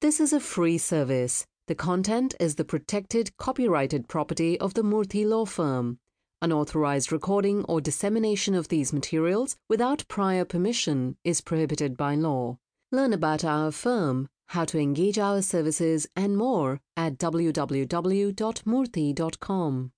This 0.00 0.20
is 0.20 0.32
a 0.32 0.40
free 0.40 0.78
service. 0.78 1.44
The 1.66 1.74
content 1.74 2.34
is 2.38 2.54
the 2.54 2.64
protected 2.64 3.36
copyrighted 3.36 4.08
property 4.08 4.58
of 4.58 4.74
the 4.74 4.82
Murthy 4.82 5.26
Law 5.26 5.44
Firm. 5.44 5.98
Unauthorized 6.40 7.10
recording 7.10 7.64
or 7.64 7.80
dissemination 7.80 8.54
of 8.54 8.68
these 8.68 8.92
materials 8.92 9.56
without 9.68 10.06
prior 10.08 10.44
permission 10.44 11.16
is 11.24 11.40
prohibited 11.40 11.96
by 11.96 12.14
law. 12.14 12.58
Learn 12.92 13.12
about 13.12 13.44
our 13.44 13.72
firm, 13.72 14.28
how 14.46 14.64
to 14.64 14.78
engage 14.78 15.18
our 15.18 15.42
services, 15.42 16.06
and 16.14 16.36
more 16.36 16.80
at 16.96 17.18
www.murthy.com. 17.18 19.92